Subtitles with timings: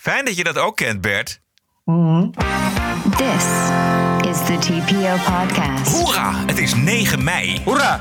[0.00, 1.40] Fijn dat je dat ook kent, Bert.
[3.16, 3.44] This
[4.30, 5.96] is the TPO podcast.
[5.96, 6.32] Hoera!
[6.46, 7.60] Het is 9 mei.
[7.64, 8.00] Hoera!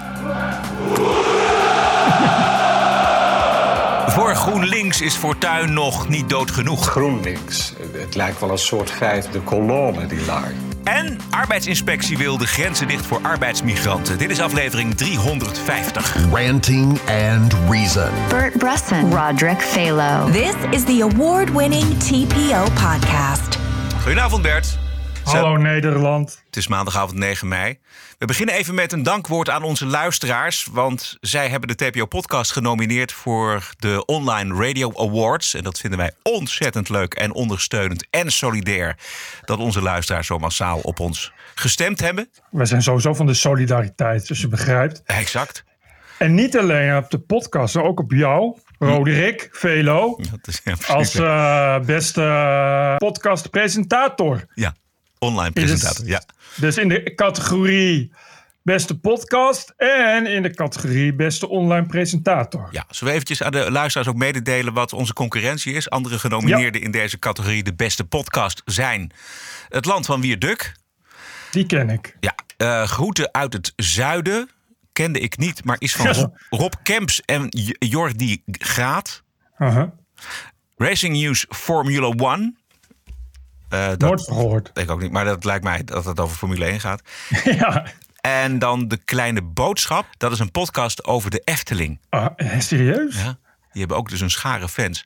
[4.10, 6.88] Voor GroenLinks is Fortuyn nog niet dood genoeg.
[6.88, 7.74] GroenLinks.
[7.92, 10.52] Het lijkt wel een soort vijfde kolonne, die laag.
[10.84, 14.18] En arbeidsinspectie wil de grenzen dicht voor arbeidsmigranten.
[14.18, 16.16] Dit is aflevering 350.
[16.32, 17.00] Ranting
[17.30, 18.10] and Reason.
[18.30, 20.32] Bert Bresson, Roderick Phalo.
[20.32, 23.58] This is the award winning TPO podcast.
[24.02, 24.89] Goedenavond Bert.
[25.32, 26.42] Hallo Nederland.
[26.46, 27.80] Het is maandagavond 9 mei.
[28.18, 30.68] We beginnen even met een dankwoord aan onze luisteraars.
[30.72, 35.54] Want zij hebben de TPO-podcast genomineerd voor de Online Radio Awards.
[35.54, 38.98] En dat vinden wij ontzettend leuk en ondersteunend en solidair.
[39.46, 42.30] Dat onze luisteraars zo massaal op ons gestemd hebben.
[42.52, 45.02] We zijn sowieso van de solidariteit, dus je begrijpt.
[45.06, 45.64] Exact.
[46.18, 50.20] En niet alleen op de podcast, maar ook op jou, Roderick Velo.
[50.42, 50.76] Is, ja.
[50.88, 54.46] Als eh, beste podcastpresentator.
[54.54, 54.74] ja,
[55.20, 56.06] online presentator.
[56.08, 56.24] Ja.
[56.56, 58.12] Dus in de categorie
[58.62, 62.68] beste podcast en in de categorie beste online presentator.
[62.72, 65.90] Ja, zullen we eventjes aan de luisteraars ook mededelen wat onze concurrentie is?
[65.90, 69.12] Andere genomineerden in deze categorie de beste podcast zijn
[69.70, 70.74] Het Land van Wierduk.
[71.52, 72.18] Die ken ik.
[72.20, 74.50] Ja, eh, Groeten uit het Zuiden.
[74.94, 76.12] Kende ik niet, maar is van Ja.
[76.12, 77.48] Rob, Rob Kemps en
[77.80, 79.24] Jordi Graat.
[79.58, 79.94] Aha.
[80.78, 82.54] Racing News Formula One.
[83.70, 84.72] Dat Nooit van gehoord.
[84.74, 87.02] weet ik ook niet, maar dat lijkt mij dat het over Formule 1 gaat.
[87.44, 87.86] ja.
[88.22, 90.06] En dan De Kleine Boodschap.
[90.18, 92.00] Dat is een podcast over de Efteling.
[92.10, 93.16] Ah, serieus?
[93.16, 93.38] Ja,
[93.72, 95.06] die hebben ook dus een schare fans.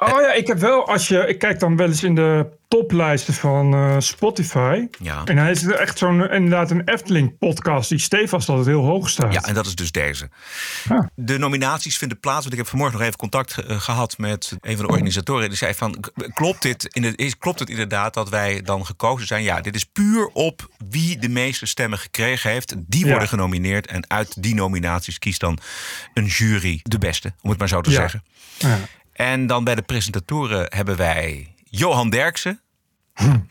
[0.00, 3.34] Oh ja, ik heb wel, als je, ik kijk dan wel eens in de toplijsten
[3.34, 4.86] van eh, Spotify.
[4.98, 5.22] Ja.
[5.24, 9.32] En hij is echt zo'n, inderdaad een Efteling-podcast die stevast altijd heel hoog staat.
[9.32, 10.28] Ja, en dat is dus deze.
[11.14, 12.38] De nominaties vinden plaats.
[12.40, 15.48] Want ik heb vanmorgen nog even contact eh, gehad met een van de organisatoren.
[15.48, 16.04] Die zei van,
[16.34, 19.42] klopt, dit in het, klopt het inderdaad dat wij dan gekozen zijn?
[19.42, 22.74] Ja, dit is puur op wie de meeste stemmen gekregen heeft.
[22.78, 23.10] Die Ja.
[23.10, 23.86] worden genomineerd.
[23.86, 25.58] En uit die nominaties kiest dan
[26.14, 28.22] een jury de beste, om het maar zo te zeggen.
[28.58, 28.78] Ja.
[29.18, 32.60] En dan bij de presentatoren hebben wij Johan Derksen.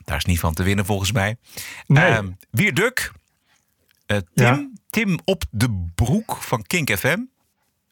[0.04, 1.38] Daar is niet van te winnen volgens mij.
[1.86, 1.94] Hm.
[1.94, 2.36] Nee.
[2.52, 3.12] Wier Duk.
[4.06, 4.68] Eh, Tim, Ja.
[4.90, 7.20] Tim op de broek van Kink FM.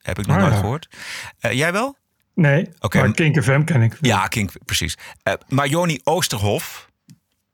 [0.01, 0.59] Heb ik nog Ah, nooit ja.
[0.59, 0.87] gehoord.
[1.39, 1.97] Eh, jij wel?
[2.33, 3.97] Nee, Oké, maar Kink FM ken ik.
[4.01, 4.97] Ja, Kink, precies.
[5.23, 6.89] Eh maar Joni Oosterhof.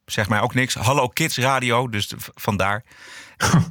[0.06, 0.74] Zegt mij ook niks.
[0.74, 2.84] Hallo Kids Radio, dus vandaar.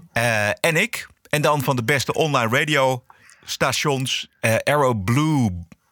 [0.61, 1.09] En ik.
[1.29, 3.05] En dan van de beste online radio
[3.45, 4.29] stations.
[4.41, 5.51] eh Arrow Blue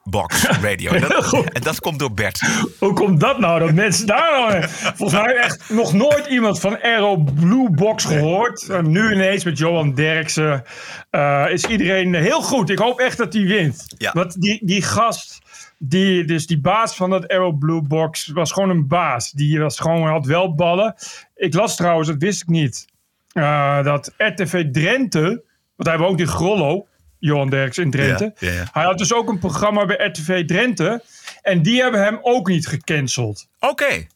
[0.09, 0.91] Box Radio.
[0.99, 2.41] En dat, en dat komt door Bert.
[2.79, 3.59] Hoe komt dat nou?
[3.59, 4.65] Dat mensen daar nou...
[4.69, 8.69] Volgens mij echt nog nooit iemand van Aero Blue Box gehoord.
[8.69, 10.65] En nu ineens met Johan Derksen
[11.11, 12.71] eh, is iedereen heel goed.
[12.71, 13.95] Ik hoop echt dat hij wint.
[13.99, 14.13] Ja.
[14.13, 15.39] Want die, die gast,
[15.79, 19.31] die, dus die baas van dat Aero Blue Box, was gewoon een baas.
[19.33, 20.95] Die was gewoon, had wel ballen.
[21.35, 22.87] Ik las trouwens, dat wist ik niet,
[23.33, 25.43] eh, dat RTV Drenthe,
[25.77, 26.87] want hij woont in Grollo,
[27.19, 28.33] Johan Derksen in Drenthe.
[28.39, 28.69] Ja, ja, ja.
[28.73, 31.03] Hij had dus ook een programma bij RTV Drenthe.
[31.43, 33.49] En die hebben hem ook niet gecanceld.
[33.61, 34.07] Oké.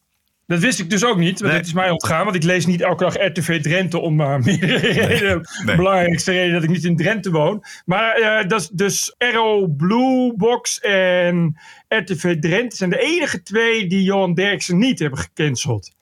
[0.46, 1.56] Dat wist ik dus ook niet, want Nee.
[1.60, 2.24] het is mij ontgaan.
[2.24, 5.40] Want ik lees niet elke dag RTV Drenthe om uh, nee.
[5.76, 7.64] Belangrijkste reden dat ik niet in Drenthe woon.
[7.84, 11.58] Maar eh, dat is dus Arrow Blue Box en
[11.88, 15.92] RTV Drenthe zijn de enige twee die Johan Derksen niet hebben gecanceld.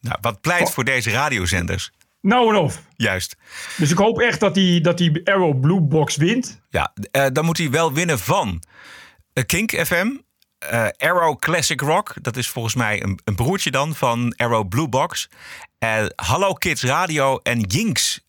[0.00, 1.92] Nou, wat pleit voor deze radiozenders?
[2.24, 2.82] Nou en of.
[2.96, 3.36] Juist.
[3.76, 6.60] Dus ik hoop echt dat die, dat die Arrow Blue Box wint.
[6.70, 8.62] Ja, eh, dan moet hij wel winnen van
[9.32, 10.06] eh, Kink FM.
[10.58, 14.88] eh, Arrow Classic Rock, dat is volgens mij een, een broertje dan van Arrow Blue
[14.88, 15.28] Box.
[15.78, 18.20] Eh, Hallo Kids Radio en Jinx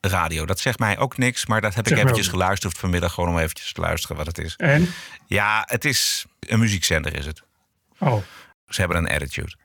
[0.00, 0.46] Radio.
[0.46, 3.12] Dat zegt mij ook niks, maar dat heb Zeg ik eventjes geluisterd vanmiddag.
[3.12, 4.54] Gewoon om eventjes te luisteren wat het is.
[4.56, 4.88] En?
[5.26, 7.42] Ja, het is een muziekzender is het.
[7.98, 8.22] Oh.
[8.74, 9.56] Ze hebben een attitude.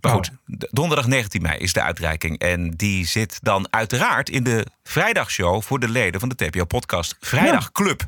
[0.00, 0.16] Maar Oh.
[0.16, 0.30] goed,
[0.70, 2.38] donderdag 19 mei is de uitreiking.
[2.38, 7.72] En die zit dan uiteraard in de vrijdagshow voor de leden van de TPO-podcast Vrijdag
[7.72, 8.02] Club.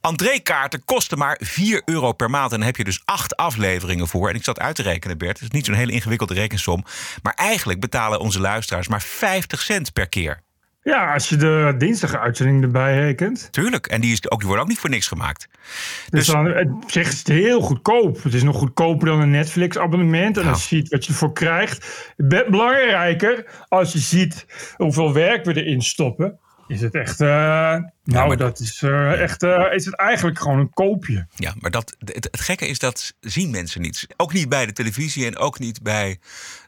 [0.00, 2.52] Entreekaarten kosten maar 4 euro per maand.
[2.52, 4.28] En dan heb je dus acht afleveringen voor.
[4.28, 5.32] En ik zat uit te rekenen, Bert.
[5.40, 6.84] Het is niet zo'n hele ingewikkelde rekensom.
[7.22, 10.42] Maar eigenlijk betalen onze luisteraars maar 50 cent per keer.
[10.88, 13.48] Ja, als je de dinsdag-uitzending erbij rekent.
[13.50, 13.86] Tuurlijk.
[13.86, 15.48] En die, is ook, die worden ook niet voor niks gemaakt.
[15.50, 18.22] Dus, Dus- dan het zegt het heel goedkoop.
[18.22, 20.36] Het is nog goedkoper dan een Netflix-abonnement.
[20.36, 20.54] En Nou.
[20.54, 22.12] als je ziet wat je ervoor krijgt.
[22.16, 24.46] Be- Belangrijker, als je ziet
[24.76, 26.38] hoeveel werk we erin stoppen.
[26.68, 27.20] Is het echt.
[27.20, 29.42] eh, nou, dat is eh, echt.
[29.42, 31.26] eh, is het eigenlijk gewoon een koopje.
[31.36, 34.06] Ja, maar dat, het, het gekke is dat zien mensen niet.
[34.16, 36.18] Ook niet bij de televisie en ook niet bij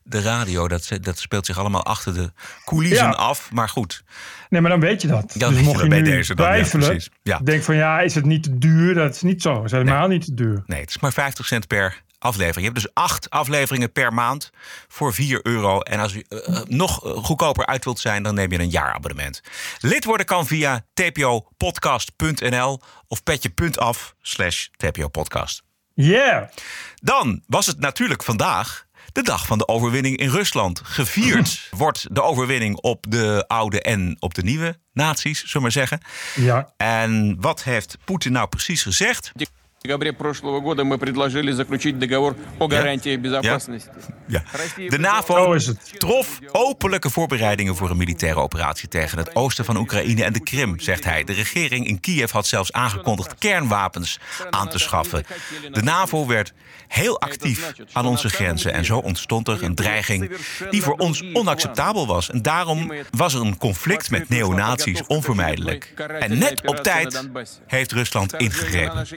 [0.03, 0.69] de radio.
[0.69, 2.33] Dat, dat speelt zich allemaal achter de
[2.65, 3.13] coulissen Ja.
[3.13, 3.51] af.
[3.53, 4.03] Maar goed,
[4.49, 5.35] Nee, maar dan weet je dat.
[5.37, 7.01] Dan je mocht je bij deze dan.
[7.23, 7.39] Ja.
[7.39, 8.95] denk van ja, is het niet te duur?
[8.95, 9.55] Dat is niet zo.
[9.55, 10.63] Het is helemaal niet te duur.
[10.67, 12.67] nee, het is maar 50 cent per aflevering.
[12.67, 14.51] Je hebt dus acht afleveringen per maand
[14.89, 15.81] voor 4 euro.
[15.81, 18.71] En als u eh, eh, nog eh, goedkoper uit wilt zijn, dan neem je een
[18.71, 19.41] jaarabonnement.
[19.79, 25.63] Lid worden kan via tpopodcast.nl of petje.af slash tpopodcast.
[25.95, 26.49] Yeah.
[26.95, 30.81] Dan was het natuurlijk vandaag de dag van de overwinning in Rusland.
[30.85, 35.73] Gevierd wordt de overwinning op de oude en op de nieuwe naties, zullen we maar
[35.73, 36.01] zeggen.
[36.35, 36.73] Ja.
[36.77, 39.33] En wat heeft Poetin nou precies gezegd?
[39.80, 43.92] В декабре прошлого года мы предложили заключить договор о гарантии безопасности.
[44.28, 44.44] Ja.
[44.52, 46.00] Россия De Zo NAVO is het.
[46.00, 50.80] trof openlijke voorbereidingen voor een militaire operatie tegen het oosten van Oekraïne en de Krim,
[50.80, 51.24] zegt hij.
[51.24, 54.20] De regering in Kiev had zelfs aangekondigd kernwapens
[54.50, 55.24] aan te schaffen.
[55.72, 56.54] De NAVO werd
[56.88, 60.32] heel actief aan onze grenzen en zo ontstond er een dreiging
[60.70, 62.30] die voor ons onacceptabel was.
[62.30, 65.94] En daarom was er een conflict met neonazies onvermijdelijk.
[66.20, 67.30] En net op tijd
[67.68, 69.08] heeft Rusland ingegrepen,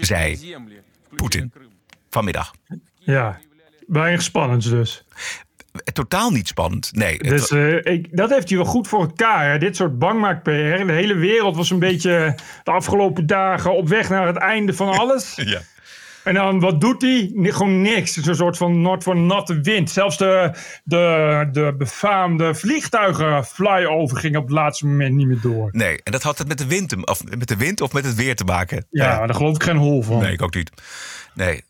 [0.00, 0.56] zei
[1.16, 1.52] Poetin
[2.10, 2.54] vanmiddag.
[2.98, 3.38] Ja.
[3.86, 5.04] Weinig spannends dus.
[5.92, 6.90] Totaal niet spannend.
[6.94, 9.50] Nee, Dus eh, ik, dat heeft hij wel goed voor elkaar.
[9.50, 9.58] Hè?
[9.58, 10.50] Dit soort bangmaak-PR.
[10.50, 14.88] De hele wereld was een beetje de afgelopen dagen op weg naar het einde van
[14.88, 15.34] alles.
[15.44, 15.60] ja.
[16.24, 17.30] En dan, wat doet hij?
[17.34, 18.14] Gewoon niks.
[18.14, 19.90] Het is een soort van noord voor natte wind.
[19.90, 20.52] Zelfs de,
[20.84, 25.68] de, de befaamde vliegtuigen flyover gingen op het laatste moment niet meer door.
[25.72, 28.14] Nee, en dat had het met de wind, of met de wind of met het
[28.14, 28.86] weer te maken.
[28.90, 30.18] Ja, daar geloof ik geen hol van.
[30.18, 30.70] Nee, ik ook niet.
[31.34, 31.64] Nee.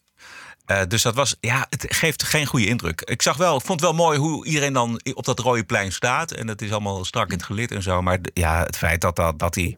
[0.67, 3.01] Eh, dus dat was, ja, het geeft geen goede indruk.
[3.01, 5.93] Ik zag wel, ik vond het wel mooi hoe iedereen dan op dat rode plein
[5.93, 6.33] staat.
[6.33, 8.03] En het is allemaal strak in het gelid en zo.
[8.03, 9.77] Maar ja, het feit dat, dat, dat hij.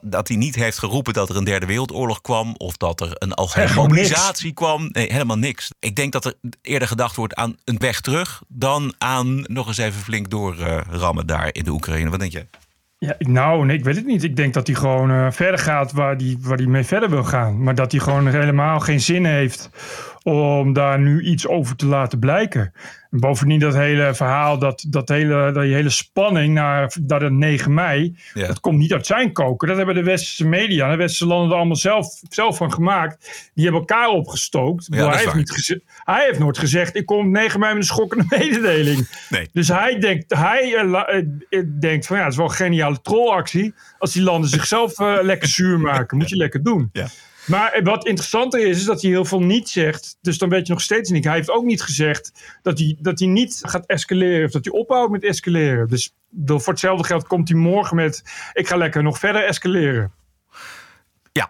[0.00, 2.54] Dat hij niet heeft geroepen dat er een derde wereldoorlog kwam.
[2.56, 4.88] Of dat er een algemene mobilisatie kwam.
[4.92, 5.70] Nee, helemaal niks.
[5.80, 8.42] Ik denk dat er eerder gedacht wordt aan een weg terug.
[8.48, 12.10] Dan aan nog eens even flink doorrammen daar in de Oekraïne.
[12.10, 12.46] Wat denk je?
[12.98, 14.22] Ja, nou, nee, ik weet het niet.
[14.22, 17.24] Ik denk dat hij gewoon eh, verder gaat waar hij waar die mee verder wil
[17.24, 17.62] gaan.
[17.62, 19.70] Maar dat hij gewoon helemaal geen zin heeft
[20.24, 22.72] om daar nu iets over te laten blijken.
[23.10, 27.74] En bovendien dat hele verhaal, dat, dat hele, die hele spanning naar, naar de 9
[27.74, 28.46] mei, Ja.
[28.46, 29.68] dat komt niet uit zijn koken.
[29.68, 33.50] Dat hebben de westerse media, de westerse landen er allemaal zelf, zelf van gemaakt.
[33.54, 34.86] Die hebben elkaar opgestookt.
[34.90, 37.88] Ja, hij, heeft niet hij heeft nooit gezegd, ik kom op 9 mei met een
[37.88, 39.08] schokkende mededeling.
[39.28, 39.48] Nee.
[39.52, 41.18] Dus hij denkt, hij, eh,
[41.48, 43.74] eh, denkt van ja, het is wel een geniale trollactie.
[43.98, 46.88] Als die landen zichzelf eh, lekker zuur maken, moet je lekker doen.
[46.92, 47.06] Ja.
[47.46, 50.16] Maar wat interessanter is, is dat hij heel veel niet zegt.
[50.20, 51.24] Dus dan weet je nog steeds niet.
[51.24, 52.32] Hij heeft ook niet gezegd
[52.62, 54.44] dat hij, dat hij niet gaat escaleren.
[54.44, 55.88] Of dat hij ophoudt met escaleren.
[55.88, 58.22] Dus door- voor hetzelfde geld komt hij morgen met...
[58.52, 60.12] Ik ga lekker nog verder escaleren.
[61.32, 61.48] Ja,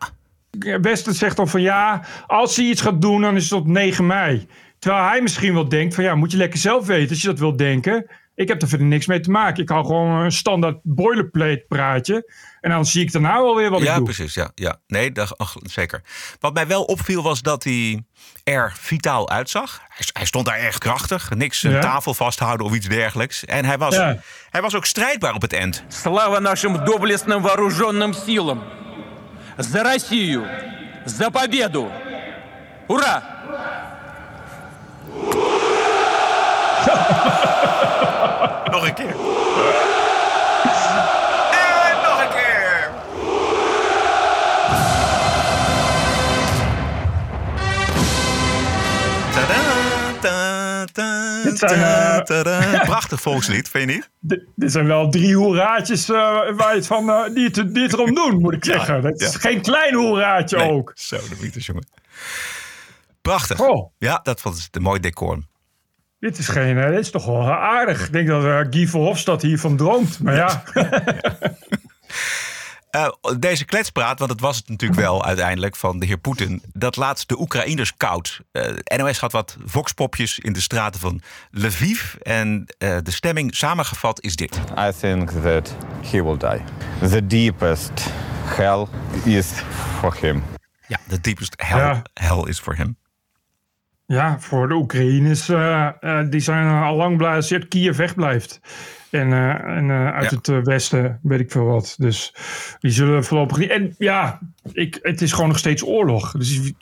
[0.81, 4.07] Westen zegt dan van ja, als hij iets gaat doen, dan is het op 9
[4.07, 4.47] mei.
[4.79, 7.39] Terwijl hij misschien wel denkt van ja, moet je lekker zelf weten als je dat
[7.39, 8.07] wil denken.
[8.36, 9.64] Ik heb er verder niks mee te maken.
[9.64, 12.32] Ik hou gewoon een standaard boilerplate praatje.
[12.62, 14.04] En dan zie ik daarna wel weer wat ja, ik doe.
[14.06, 14.34] precies.
[14.34, 14.76] Ja, ja.
[14.88, 16.02] Nee, dat, ach, zeker.
[16.40, 18.04] Wat mij wel opviel was dat hij
[18.44, 19.82] er vitaal uitzag.
[19.88, 21.30] Hij, hij stond daar erg krachtig.
[21.36, 21.80] Niks een Ja.
[21.80, 23.46] tafel vasthouden of iets dergelijks.
[23.46, 24.18] En hij was, Ja.
[24.50, 25.84] hij was ook strijdbaar op het eind.
[25.88, 28.64] Слава нашим доблестным вооруженным силам!
[29.58, 30.46] За Россию!
[31.06, 31.92] За победу!
[32.88, 33.38] Ура!
[38.75, 39.07] Nog een keer.
[39.07, 39.15] En
[42.03, 42.91] nog een keer.
[49.33, 52.85] Tadaa, ta, ta, Dit zijn, ta, eh, tadaa.
[52.85, 54.11] Prachtig volkslied, vind je niet?
[54.21, 56.17] Dit, dit zijn wel drie hoeraatjes eh,
[56.57, 59.03] waar je het van, eh, die, het, die het erom doen, moet ik zeggen.
[59.03, 59.39] Dat is ja.
[59.39, 60.93] geen klein hoeraatje Nee, ook.
[60.95, 61.87] Zo, de Beatles, jongen.
[63.23, 63.61] Prachtig.
[63.61, 63.93] Oh.
[63.99, 65.39] Ja, dat was een mooi decor.
[66.25, 68.07] Dit is, geen, eh, dit is toch wel aardig.
[68.07, 70.21] Ik denk dat eh, Guy Verhofstadt hiervan droomt.
[70.21, 70.63] Maar ja,
[72.95, 76.63] Eh, deze kletspraat, want het was het natuurlijk wel uiteindelijk van de heer Poetin.
[76.73, 78.41] Dat laat de Oekraïners koud.
[78.53, 82.15] Eh, NOS had wat voxpopjes in de straten van Lviv.
[82.15, 84.61] En eh, de stemming samengevat is dit.
[84.79, 85.77] I think that
[86.11, 86.61] he will die.
[87.09, 88.05] The deepest
[88.45, 88.87] hell
[89.25, 89.47] is
[89.99, 90.43] for him.
[90.87, 92.03] Ja, the deepest hell, Ja.
[92.15, 92.97] hell is for him.
[94.07, 98.61] Ja, voor de Oekraïners, eh, eh, die zijn eh, al lang blij als Kiev wegblijft.
[99.11, 100.37] En, en uit Ja.
[100.37, 101.95] het westen weet ik veel wat.
[101.99, 102.35] Dus
[102.81, 103.71] die zullen voorlopig niet.
[103.71, 104.41] En ja,
[104.73, 106.33] ik, het is gewoon nog steeds oorlog.
[106.33, 106.77] Dus die,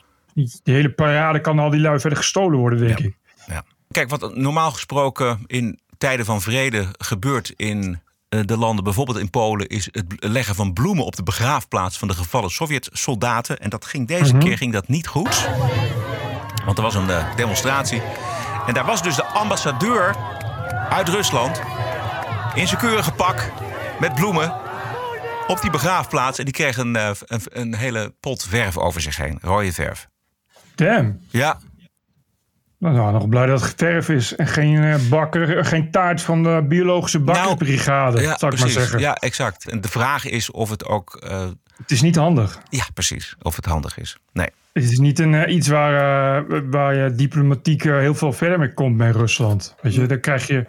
[0.63, 3.17] die hele parade kan al die lui verder gestolen worden, denk ik.
[3.47, 3.63] Ja.
[3.91, 9.67] Kijk, wat normaal gesproken in tijden van vrede gebeurt in de landen, bijvoorbeeld in Polen,
[9.67, 13.59] is het leggen van bloemen op de begraafplaats van de gevallen Sovjet-soldaten.
[13.59, 15.49] En dat ging deze keer ging dat niet goed.
[16.65, 18.01] Want er was een eh, demonstratie.
[18.67, 20.15] En daar was dus de ambassadeur
[20.89, 21.61] uit Rusland
[22.53, 23.51] in zijn keurige pak
[23.99, 24.53] met bloemen
[25.47, 26.39] op die begraafplaats.
[26.39, 30.07] En die kreeg een, eh, een, een hele pot verf over zich heen, rode verf.
[30.75, 31.19] Damn.
[31.29, 31.59] Ja,
[32.79, 36.43] Nou, nou, nog blij dat het geverf is en geen eh, bakker, geen taart van
[36.43, 38.99] de biologische bakkersbrigade, Nou, ja zou ik maar zeggen.
[38.99, 39.69] Ja, exact.
[39.69, 41.23] En de vraag is of het ook...
[41.77, 42.59] Het is niet handig.
[42.69, 43.35] ja, precies.
[43.41, 44.17] Of het handig is.
[44.33, 44.49] Nee.
[44.73, 45.93] Het is niet een, eh, iets waar,
[46.49, 49.75] eh, waar je diplomatiek eh, heel veel verder mee komt bij Rusland.
[49.81, 50.65] Weet je, dan krijg je.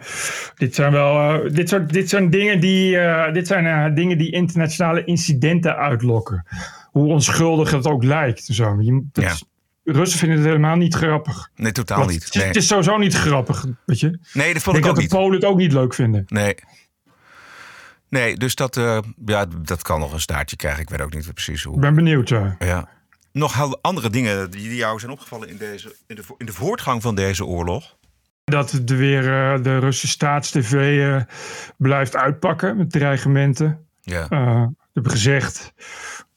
[0.55, 1.41] Dit zijn wel.
[1.51, 2.97] dit, soort, dit zijn dingen die.
[3.33, 6.45] dit zijn dingen die internationale incidenten uitlokken.
[6.91, 8.43] Hoe onschuldig het ook lijkt.
[8.43, 8.81] Zo.
[8.81, 9.29] Je, dat Ja.
[9.31, 9.43] is-
[9.83, 11.49] Russen vinden het helemaal niet grappig.
[11.55, 12.23] Nee, totaal Want niet.
[12.23, 13.65] Het, is, Nee, het is sowieso niet grappig.
[13.85, 14.19] Weet je?
[14.33, 15.09] Nee dat vond denk ik ook dat de niet.
[15.09, 16.23] Polen het ook niet leuk vinden.
[16.27, 16.55] Nee.
[18.09, 18.75] Nee, dus dat,
[19.25, 20.81] ja, dat kan nog een staartje krijgen.
[20.81, 21.75] Ik weet ook niet precies hoe.
[21.75, 22.29] Ik ben benieuwd.
[22.29, 22.55] ja.
[22.59, 22.89] Ja.
[23.35, 27.01] Nog heel andere dingen die, jou zijn opgevallen in, deze, in, de, in de voortgang
[27.01, 27.95] van deze oorlog.
[28.43, 31.21] Dat er weer eh, de Russische staatstv eh,
[31.77, 33.87] blijft uitpakken met dreigementen.
[34.01, 34.27] Ja.
[34.29, 35.73] eh, hebben gezegd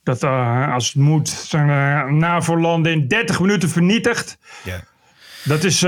[0.03, 0.23] dat
[0.73, 4.39] als het moet zijn eh, NAVO-landen in 30 minuten vernietigd.
[4.65, 4.81] ja.
[5.45, 5.79] Dat is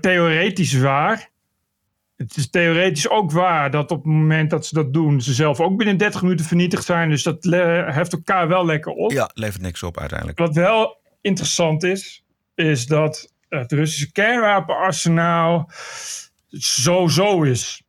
[0.00, 1.30] theoretisch waar.
[2.16, 5.60] Het is theoretisch ook waar dat op het moment dat ze dat doen, ze zelf
[5.60, 7.10] ook binnen 30 minuten vernietigd zijn.
[7.10, 7.44] Dus dat
[7.94, 9.12] heft elkaar wel lekker op.
[9.12, 10.38] ja, levert niks op uiteindelijk.
[10.38, 15.70] Wat wel interessant is, is dat het Russische kernwapenarsenaal
[16.58, 17.82] zo zo is.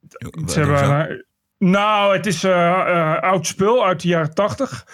[0.48, 1.26] Ze hebben,
[1.58, 4.88] nou, het is eh, eh, oud spul uit de jaren tachtig.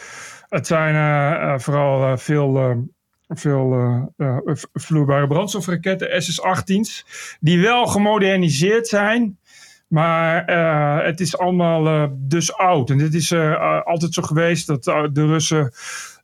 [0.50, 2.76] Het zijn eh, vooral veel,
[3.28, 3.74] veel
[4.18, 4.38] eh,
[4.74, 7.06] vloeibare brandstofraketten, SS-18's,
[7.40, 9.38] die wel gemoderniseerd zijn.
[9.88, 12.90] Maar eh, het is allemaal eh, dus oud.
[12.90, 13.34] En dit is
[13.84, 15.74] altijd zo geweest dat de Russen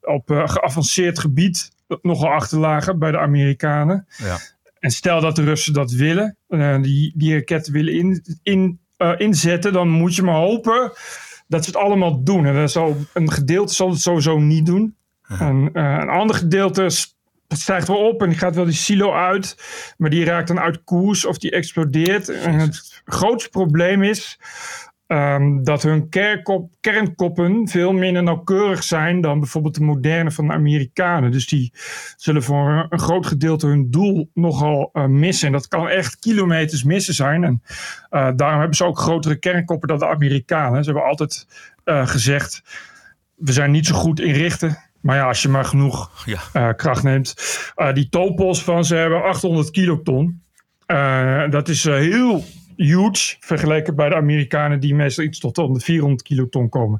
[0.01, 4.07] op geavanceerd gebied nogal achterlagen bij de Amerikanen.
[4.17, 4.37] Ja.
[4.79, 6.37] En stel dat de Russen dat willen,
[6.81, 8.79] die, die raketten willen in, in,
[9.17, 10.91] inzetten, dan moet je maar hopen
[11.47, 12.45] dat ze het allemaal doen.
[12.45, 14.95] En dat zal, een gedeelte zal het sowieso niet doen.
[15.37, 16.89] En, eh, een ander gedeelte
[17.47, 19.55] stijgt wel op en die gaat wel die silo uit,
[19.97, 22.29] maar die raakt dan uit koers of die explodeert.
[22.29, 24.39] En het grootste probleem is
[25.07, 30.53] ehm, dat hun kernkop, kernkoppen veel minder nauwkeurig zijn dan bijvoorbeeld de moderne van de
[30.53, 31.31] Amerikanen.
[31.31, 31.73] Dus die
[32.15, 35.47] zullen voor een, groot gedeelte hun doel nogal eh, missen.
[35.47, 37.43] En dat kan echt kilometers missen zijn.
[37.43, 37.63] En
[38.09, 40.83] eh, daarom hebben ze ook grotere kernkoppen dan de Amerikanen.
[40.83, 41.47] Ze hebben altijd
[41.83, 42.63] gezegd,
[43.35, 44.88] we zijn niet zo goed in richten.
[45.01, 46.39] Maar ja, als je maar genoeg Ja.
[46.53, 47.33] eh, kracht neemt.
[47.75, 50.41] Eh, die topos van ze hebben 800 kiloton.
[50.85, 52.43] Eh, dat is heel
[52.75, 56.99] huge vergeleken bij de Amerikanen die meestal iets tot onder 400 kiloton komen.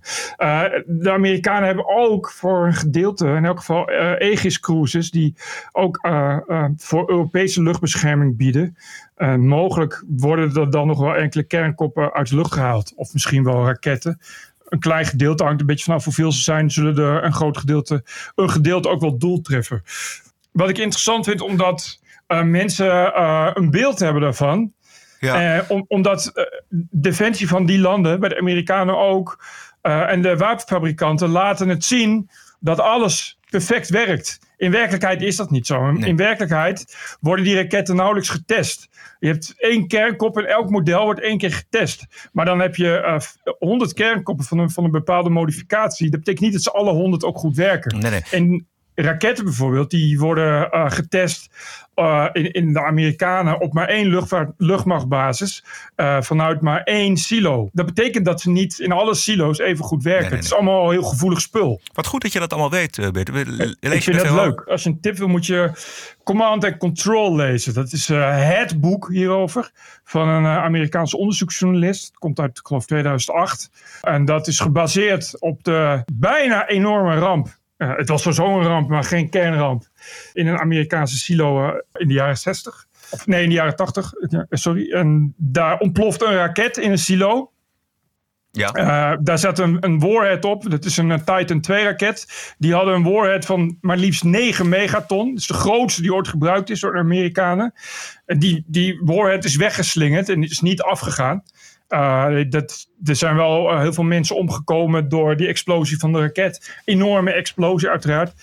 [0.86, 5.36] De Amerikanen hebben ook voor een gedeelte, in elk geval Aegis cruises, die
[5.72, 6.08] ook
[6.77, 8.75] voor Europese luchtbescherming bieden.
[9.38, 12.94] Mogelijk worden er dan nog wel enkele kernkoppen uit de lucht gehaald.
[12.96, 14.20] Of misschien wel raketten.
[14.69, 16.71] Een klein gedeelte hangt een beetje vanaf hoeveel ze zijn.
[16.71, 18.03] Zullen er een groot gedeelte,
[18.35, 19.83] een gedeelte ook wel doel treffen.
[20.51, 24.73] Wat ik interessant vind, omdat eh, mensen eh, een beeld hebben daarvan.
[25.19, 25.57] Ja.
[25.57, 26.47] Eh, om, omdat
[26.89, 29.43] defensie van die landen, bij de Amerikanen ook,
[29.81, 34.39] en de wapenfabrikanten laten het zien dat alles perfect werkt.
[34.57, 35.87] In werkelijkheid is dat niet zo.
[35.87, 36.09] In- Nee.
[36.09, 38.87] In werkelijkheid worden die raketten nauwelijks getest.
[39.19, 42.05] Je hebt één kernkop en elk model wordt één keer getest.
[42.31, 43.19] Maar dan heb je eh,
[43.59, 46.09] 100 kernkoppen van een, van een bepaalde modificatie.
[46.09, 47.99] Dat betekent niet dat ze alle 100 ook goed werken.
[47.99, 48.21] Nee, nee.
[48.31, 48.67] En
[49.01, 51.50] raketten bijvoorbeeld, die worden eh, getest
[51.94, 55.63] eh, in, in de Amerikanen op maar één luchtvaart, luchtmachtbasis
[55.96, 57.70] eh, vanuit maar één silo.
[57.74, 60.22] Dat betekent dat ze niet in alle silo's even goed werken.
[60.22, 61.82] Nee, nee, Het is allemaal heel gevoelig spul.
[61.94, 62.96] Wat goed dat je dat allemaal weet.
[62.96, 64.62] We- Lees Ik je vind dat leuk.
[64.62, 65.72] Als je een tip wil, moet je
[66.24, 67.74] Command and Control lezen.
[67.74, 69.72] Dat is het boek hierover
[70.03, 72.06] van een Amerikaanse onderzoeksjournalist.
[72.08, 73.70] Het komt uit, ik geloof, 2008.
[74.01, 77.58] En dat is gebaseerd op de bijna enorme ramp.
[77.79, 79.83] Eh, het was sowieso een ramp, maar geen kernramp.
[80.33, 82.86] In een Amerikaanse silo eh, in de jaren 60.
[83.09, 84.13] Of nee, in de jaren 80.
[84.13, 84.91] eh, Sorry.
[84.91, 87.51] En daar ontploft een raket in een silo.
[88.51, 88.71] Ja.
[88.71, 90.69] Eh, daar zat een, een warhead op.
[90.69, 92.53] Dat is een Titan 2 raket.
[92.57, 95.29] Die hadden een warhead van maar liefst 9 megaton.
[95.29, 97.74] Dat is de grootste die ooit gebruikt is door de Amerikanen.
[98.25, 101.43] En die, die warhead is weggeslingerd en is niet afgegaan.
[101.89, 106.19] Eh, dat, er zijn wel eh, heel veel mensen omgekomen door die explosie van de
[106.19, 106.81] raket.
[106.86, 108.34] Enorme explosie uiteraard.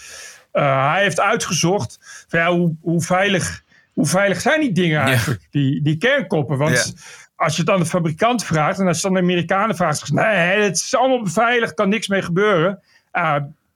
[0.52, 1.98] Eh, hij heeft uitgezocht
[2.28, 3.62] van, ja, hoe, hoe, veilig,
[3.92, 6.58] hoe veilig zijn die dingen eigenlijk, die, die kernkoppen.
[6.58, 7.02] Want Ja.
[7.36, 9.98] als je het aan de fabrikant vraagt en als je het aan de Amerikanen vraagt,
[9.98, 12.80] ze, nee, het is allemaal beveiligd, kan niks mee gebeuren.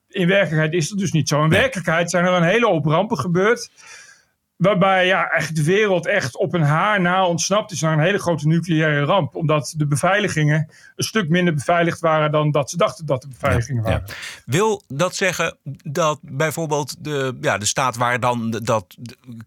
[0.09, 1.43] In werkelijkheid is dat dus niet zo.
[1.45, 3.71] In werkelijkheid zijn er een hele hoop rampen gebeurd.
[4.61, 8.19] Waarbij ja, eigenlijk de wereld echt op een haar na ontsnapt is naar een hele
[8.19, 9.35] grote nucleaire ramp.
[9.35, 13.83] Omdat de beveiligingen een stuk minder beveiligd waren dan dat ze dachten dat de beveiligingen
[13.83, 14.05] waren.
[14.45, 18.97] Wil dat zeggen dat bijvoorbeeld de, ja, de staat waar dan dat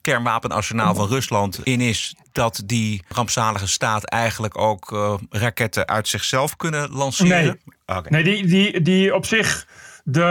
[0.01, 6.55] kernwapenarsenaal van Rusland in is, dat die rampzalige staat eigenlijk ook eh, raketten uit zichzelf
[6.55, 7.60] kunnen lanceren?
[7.86, 8.01] Nee.
[8.10, 9.67] Nee, die, die, die op zich.
[10.05, 10.22] De,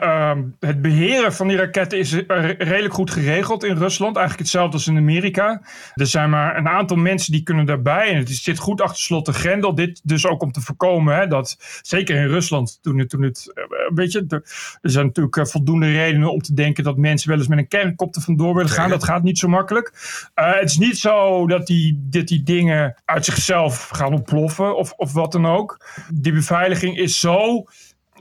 [0.00, 2.12] ehm, het beheren van die raketten is
[2.58, 4.16] redelijk goed geregeld in Rusland.
[4.16, 5.62] Eigenlijk hetzelfde als in Amerika.
[5.94, 8.08] Er zijn maar een aantal mensen die kunnen daarbij.
[8.08, 9.74] En het zit goed achter slot en grendel.
[9.74, 13.52] Dit dus ook om te voorkomen hè, dat, zeker in Rusland, toen het, toen het
[13.54, 13.62] eh,
[13.94, 14.42] weet je, er,
[14.80, 17.68] er zijn natuurlijk eh, voldoende redenen om te denken dat mensen wel eens met een
[17.68, 18.90] kernkop er vandoor willen gaan.
[18.90, 19.92] Dat gaat niet zo makkelijk.
[20.34, 24.92] Eh, het is niet zo dat die, dat die dingen uit zichzelf gaan ontploffen of,
[24.92, 25.86] of wat dan ook.
[26.14, 27.64] Die beveiliging is zo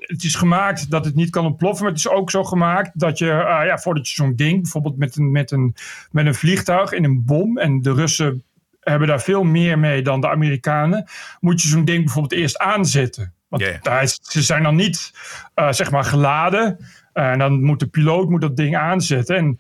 [0.07, 3.17] het is gemaakt dat het niet kan ontploffen, maar het is ook zo gemaakt dat
[3.17, 5.75] je, eh, ja, voordat je zo'n ding, bijvoorbeeld met een, met, een,
[6.11, 8.43] met een vliegtuig in een bom, en de Russen
[8.79, 11.05] hebben daar veel meer mee dan de Amerikanen,
[11.39, 13.33] moet je zo'n ding bijvoorbeeld eerst aanzetten.
[13.47, 15.11] Want daar is- ze zijn dan niet,
[15.53, 16.77] eh, zeg maar, geladen.
[17.13, 19.35] Eh, en dan moet de piloot moet dat ding aanzetten.
[19.35, 19.59] En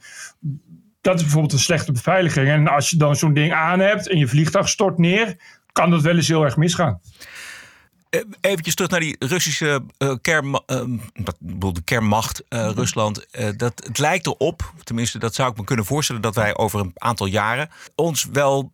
[1.01, 2.47] dat is bijvoorbeeld een slechte beveiliging.
[2.47, 5.35] En als je dan zo'n ding aan hebt en je vliegtuig stort neer,
[5.71, 6.99] kan dat wel eens heel erg misgaan.
[8.09, 10.61] Eh, Eventjes terug naar die Russische eh, kern,
[11.39, 13.25] bedoel, de kernmacht eh, Rusland.
[13.57, 16.21] Dat, het lijkt erop, tenminste dat zou ik me kunnen voorstellen...
[16.21, 18.71] dat wij over een aantal jaren ons wel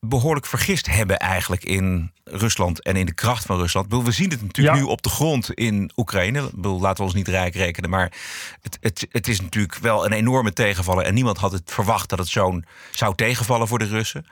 [0.00, 4.04] behoorlijk vergist hebben eigenlijk in Rusland en in de kracht van Rusland.
[4.04, 4.82] We zien het natuurlijk Ja.
[4.82, 6.50] nu op de grond in Oekraïne.
[6.62, 8.12] Laten we ons niet rijk rekenen, maar
[8.60, 11.04] het, het, het is natuurlijk wel een enorme tegenvaller.
[11.04, 14.26] En niemand had het verwacht dat het zo'n zou tegenvallen voor de Russen.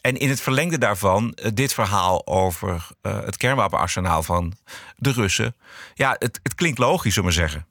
[0.00, 4.52] En in het verlengde daarvan, eh, dit verhaal over eh, het kernwapenarsenaal van
[4.96, 5.56] de Russen.
[5.94, 7.66] Ja, het, het klinkt logisch, zullen we maar zeggen.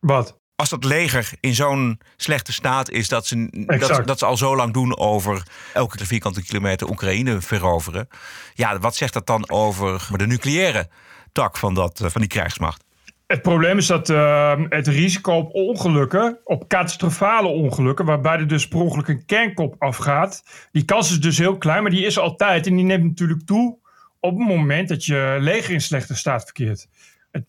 [0.00, 0.38] Wat?
[0.60, 4.56] Als dat leger in zo'n slechte staat is dat ze, dat, dat ze al zo
[4.56, 8.08] lang doen over elke vierkante kilometer Oekraïne veroveren.
[8.54, 10.88] Ja, wat zegt dat dan over de nucleaire
[11.32, 12.84] tak van, dat, eh, van die krijgsmacht?
[13.26, 18.68] Het probleem is dat eh, het risico op ongelukken, op catastrofale ongelukken, waarbij er dus
[18.68, 22.66] per ongeluk een kernkop afgaat, die kans is dus heel klein, maar die is altijd
[22.66, 23.78] en die neemt natuurlijk toe
[24.20, 26.88] op het moment dat je leger in slechte staat verkeert.
[27.30, 27.44] Het,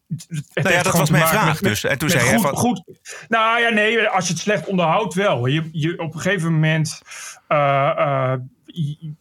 [0.53, 1.83] Nou ja, dat was mijn vraag met- dus.
[1.83, 2.83] En toen zei hij goed, van- goed.
[3.27, 5.45] Nou ja, nee, als je het slecht onderhoudt wel.
[5.45, 7.01] Je, je, op een gegeven moment,
[7.47, 8.39] eh, eh,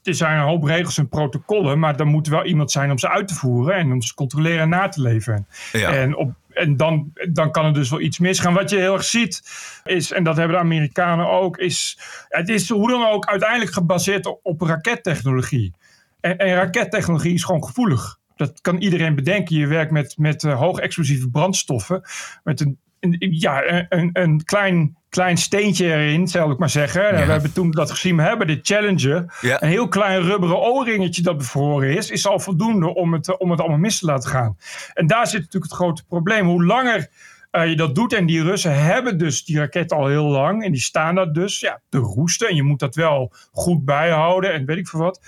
[0.02, 3.08] er zijn een hoop regels en protocollen, maar er moet wel iemand zijn om ze
[3.08, 5.46] uit te voeren en om ze te controleren en na te leven.
[5.72, 5.92] Ja.
[5.92, 8.54] En, op, en dan, dan kan er dus wel iets misgaan.
[8.54, 9.42] Wat je heel erg ziet
[9.84, 14.26] is, en dat hebben de Amerikanen ook, is het is hoe dan ook uiteindelijk gebaseerd
[14.26, 15.74] op, op rakettechnologie.
[16.20, 18.18] En, en rakettechnologie is gewoon gevoelig.
[18.48, 19.56] Dat kan iedereen bedenken.
[19.56, 22.02] Je werkt met, met eh, hoogexplosieve brandstoffen.
[22.44, 27.02] Met een, een- ja, een, een klein, klein steentje erin, zal ik maar zeggen.
[27.02, 29.38] We hebben toen dat gezien we hebben, de Challenger.
[29.40, 29.62] Ja.
[29.62, 33.60] Een heel klein rubberen O-ringetje dat bevroren is, is al voldoende om het, om het
[33.60, 34.56] allemaal mis te laten gaan.
[34.94, 36.46] En daar zit natuurlijk het grote probleem.
[36.46, 37.08] Hoe langer
[37.50, 40.72] eh, je dat doet, en die Russen hebben dus die raket al heel lang, en
[40.72, 42.48] die staan daar dus ja, te roesten.
[42.48, 45.20] En je moet dat wel goed bijhouden en weet ik veel wat.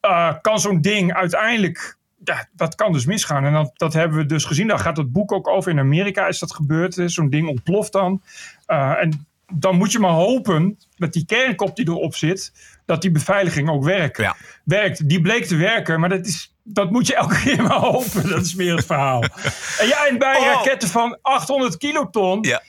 [0.00, 1.98] Eh, kan zo'n ding uiteindelijk.
[2.24, 3.44] Ja, dat kan dus misgaan.
[3.44, 4.66] En dat, dat hebben we dus gezien.
[4.66, 5.70] Daar gaat het boek ook over.
[5.70, 7.02] In Amerika is dat gebeurd.
[7.06, 8.22] Zo'n ding ontploft dan.
[8.66, 12.52] Eh, en dan moet je maar hopen dat die kernkop die erop zit,
[12.86, 14.16] dat die beveiliging ook werkt.
[14.16, 14.36] Ja.
[14.64, 15.08] werkt.
[15.08, 18.28] Die bleek te werken, maar dat, is, dat moet je elke keer maar hopen.
[18.28, 19.22] Dat is meer het verhaal.
[19.80, 20.44] En ja, en bij Oh.
[20.44, 22.62] raketten van 800 kiloton, Ja.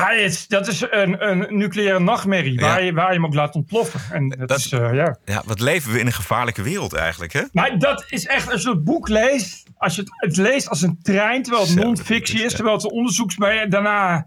[0.00, 2.84] Ja, het dat is een, een nucleaire nachtmerrie waar, Ja.
[2.86, 4.00] je, waar je hem ook laat ontploffen.
[4.12, 5.16] En dat, Dat- is, eh, ja.
[5.24, 7.42] ja, wat leven we in een gevaarlijke wereld eigenlijk, hè?
[7.52, 10.82] Maar dat is echt, als je het boek leest, als je het, het leest als
[10.82, 14.26] een trein, terwijl het non-fictie is, terwijl het onderzoeks, maar daarna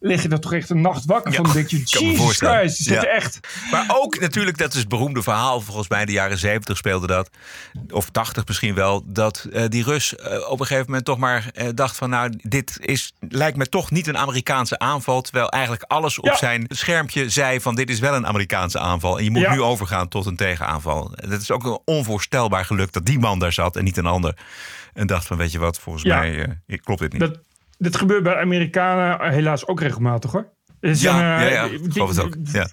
[0.00, 1.44] lig je er toch echt een nacht wakker van.
[1.44, 2.36] Dan denk je, kan me Jesus.
[2.36, 3.40] Christ, is dit echt...
[3.70, 7.06] Maar ook natuurlijk, dat is het beroemde verhaal, volgens mij in de jaren 70 speelde
[7.06, 7.30] dat,
[7.90, 11.50] of 80 misschien wel, dat eh, die Rus eh, op een gegeven moment toch maar
[11.52, 15.82] eh, dacht van nou, dit is, lijkt me toch niet een Amerikaanse aanval, terwijl eigenlijk
[15.82, 19.48] alles op zijn schermpje zei van dit is wel een Amerikaanse aanval en je moet
[19.48, 21.12] nu overgaan tot een tegenaanval.
[21.14, 24.36] Dat is ook een onvoorstelbaar geluk dat die man daar zat en niet een ander.
[24.94, 27.20] En dacht van weet je wat, volgens mij klopt dit niet.
[27.20, 27.38] Dat,
[27.80, 30.48] dit gebeurt bij Amerikanen helaas ook regelmatig hoor.
[30.80, 32.34] Is ja, een, eh, ja, ja, die- ik geloof het ook.
[32.42, 32.66] Ja.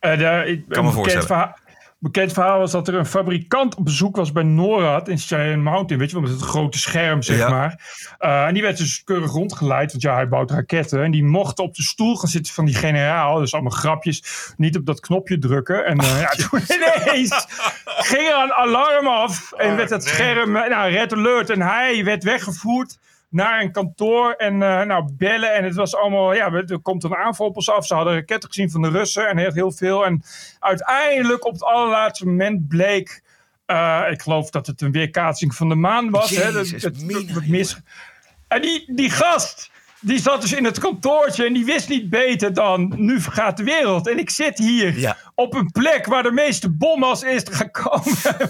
[0.00, 1.26] Eh, daar- ik- Kan me voorstellen.
[1.26, 1.58] verhaal,
[1.98, 5.98] bekend verhaal was dat er een fabrikant op bezoek was bij NORAD in Cheyenne Mountain.
[5.98, 7.48] Weet je wel, met het grote scherm, zeg Ja.
[7.48, 7.80] maar.
[8.18, 11.02] Eh, en die werd dus keurig rondgeleid, want ja, hij bouwt raketten.
[11.02, 13.38] En die mocht op de stoel gaan zitten van die generaal.
[13.38, 14.52] Dus allemaal grapjes.
[14.56, 15.86] Niet op dat knopje drukken.
[15.86, 17.46] En eh, ja, toen ineens
[17.84, 19.52] ging er een alarm af.
[19.52, 21.50] En werd het scherm, eh, nou, red alert.
[21.50, 22.98] En hij werd weggevoerd
[23.34, 25.54] naar een kantoor en eh, nou, bellen.
[25.54, 27.86] En het was allemaal, ja, er komt een aanval op ons af.
[27.86, 30.06] Ze hadden raketten gezien van de Russen en heel, heel veel.
[30.06, 30.22] En
[30.58, 33.22] uiteindelijk op het allerlaatste moment bleek...
[33.66, 36.30] eh, ik geloof dat het een weerkaatsing van de maan was.
[36.30, 37.78] hè, dat- Jezus, dat- mina, dat mis-
[38.48, 39.70] en die, die gast,
[40.00, 43.64] die zat dus in het kantoortje en die wist niet beter dan nu vergaat de
[43.64, 44.08] wereld.
[44.08, 45.16] En ik zit hier Ja.
[45.34, 48.04] op een plek waar de meeste bommen als eerste gaan komen.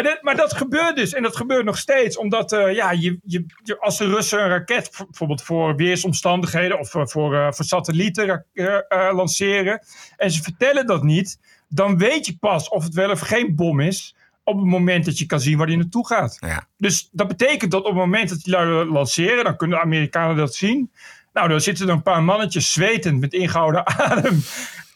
[0.00, 1.12] En dat- maar dat gebeurt dus.
[1.14, 2.16] En dat gebeurt nog steeds.
[2.16, 6.90] Omdat eh, ja, je, je, je- als de Russen een raket bijvoorbeeld voor weersomstandigheden of
[6.90, 9.82] voor, voor, eh, voor satellieten eh, eh, lanceren.
[10.16, 11.38] En ze vertellen dat niet.
[11.68, 14.14] Dan weet je pas of het wel of geen bom is.
[14.44, 16.36] Op het moment dat je kan zien waar die naartoe gaat.
[16.40, 16.66] Ja.
[16.76, 20.54] Dus dat betekent dat op het moment dat die lanceren, dan kunnen de Amerikanen dat
[20.54, 20.90] zien.
[21.32, 24.42] Nou, dan zitten er een paar mannetjes zwetend met ingehouden adem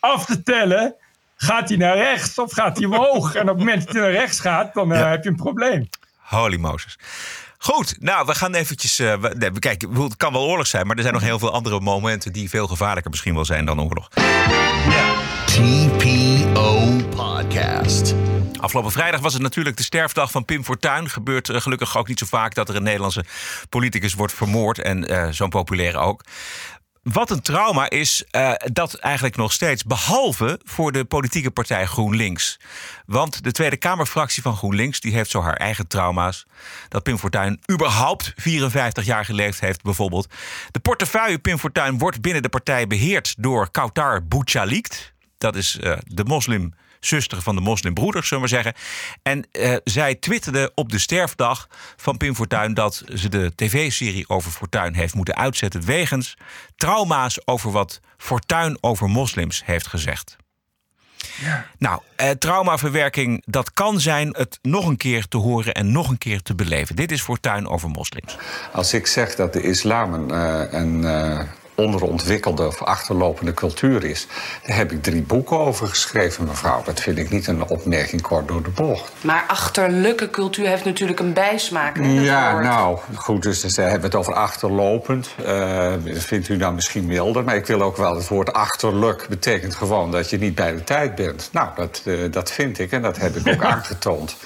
[0.00, 0.94] af te tellen.
[1.36, 3.34] Gaat hij naar rechts of gaat hij omhoog?
[3.34, 5.88] En op het moment dat hij naar rechts gaat, dan eh, heb je een probleem.
[6.16, 6.98] Holy Moses.
[7.58, 8.98] Goed, nou, we gaan eventjes...
[8.98, 10.86] eh, we, nee, we kijken, ik bedoel, het kan wel oorlog zijn...
[10.86, 12.32] maar er zijn nog heel veel andere momenten...
[12.32, 14.08] die veel gevaarlijker misschien wel zijn dan oorlog.
[15.44, 18.14] TPO Podcast.
[18.60, 21.10] Afgelopen vrijdag was het natuurlijk de sterfdag van Pim Fortuyn.
[21.10, 23.24] Gebeurt eh, gelukkig ook niet zo vaak dat er een Nederlandse
[23.68, 24.78] politicus wordt vermoord.
[24.78, 26.24] En eh, zo'n populaire ook.
[27.04, 29.84] Wat een trauma is eh, dat eigenlijk nog steeds.
[29.84, 32.60] Behalve voor de politieke partij GroenLinks.
[33.06, 35.00] Want de Tweede Kamerfractie van GroenLinks...
[35.00, 36.46] die heeft zo haar eigen trauma's.
[36.88, 40.28] Dat Pim Fortuyn überhaupt 54 jaar geleefd heeft bijvoorbeeld.
[40.70, 43.34] De portefeuille Pim Fortuyn wordt binnen de partij beheerd...
[43.38, 45.12] door Kautar Bouchalikt.
[45.38, 46.24] Dat is eh, de
[47.04, 48.82] moslimzuster van de moslimbroeders, zullen we maar zeggen.
[49.22, 52.74] En eh, zij twitterde op de sterfdag van Pim Fortuyn...
[52.74, 55.84] dat ze de tv-serie over Fortuyn heeft moeten uitzetten...
[55.84, 56.36] wegens
[56.76, 60.36] trauma's over wat Fortuyn over moslims heeft gezegd.
[61.78, 66.18] Nou, eh, traumaverwerking, dat kan zijn het nog een keer te horen en nog een
[66.18, 66.96] keer te beleven.
[66.96, 68.36] Dit is Fortuyn over moslims.
[68.72, 71.40] Als ik zeg dat de islam een, eh, een eh,
[71.74, 74.26] onderontwikkelde of achterlopende cultuur is,
[74.66, 76.82] daar heb ik drie boeken over geschreven, mevrouw.
[76.84, 79.12] Dat vind ik niet een opmerking kort door de bocht.
[79.20, 81.96] Maar achterlijke cultuur heeft natuurlijk een bijsmaak.
[81.98, 82.64] Hè, Ja, woord.
[82.64, 85.28] nou, goed, dus ze hebben het over achterlopend.
[85.44, 89.74] Eh, vindt u dan misschien milder, maar ik wil ook wel het woord achterlijk betekent
[89.74, 91.48] gewoon dat je niet bij de tijd bent.
[91.52, 94.36] Nou, dat, eh, dat vind ik en dat heb ik ook aangetoond.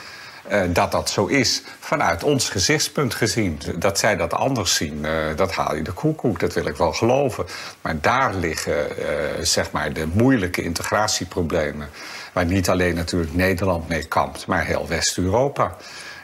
[0.49, 3.61] Eh, dat dat zo is, vanuit ons gezichtspunt gezien.
[3.77, 6.93] Dat zij dat anders zien, eh, dat haal je de koekoek, dat wil ik wel
[6.93, 7.47] geloven.
[7.81, 9.07] Maar daar liggen eh,
[9.41, 11.89] zeg maar de moeilijke integratieproblemen...
[12.33, 15.77] waar niet alleen natuurlijk Nederland mee kampt, maar heel West-Europa.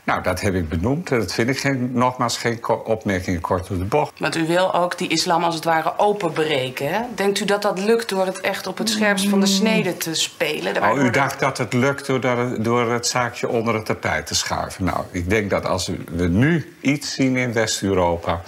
[0.04, 1.08] Nou, dat heb ik benoemd.
[1.08, 4.12] Dat vind ik geen, nogmaals geen ko- opmerking kort door de bocht.
[4.18, 6.88] Want u wil ook die islam als het ware openbreken.
[6.94, 7.00] Hè?
[7.14, 10.14] Denkt u dat dat lukt door het echt op het scherpst van de snede te
[10.14, 10.82] spelen?
[10.90, 14.34] Oh, u dacht dat het lukt door, dat- door het zaakje onder het tapijt te
[14.34, 14.84] schuiven.
[14.84, 18.40] Nou, ik denk dat als we nu iets zien in West-Europa...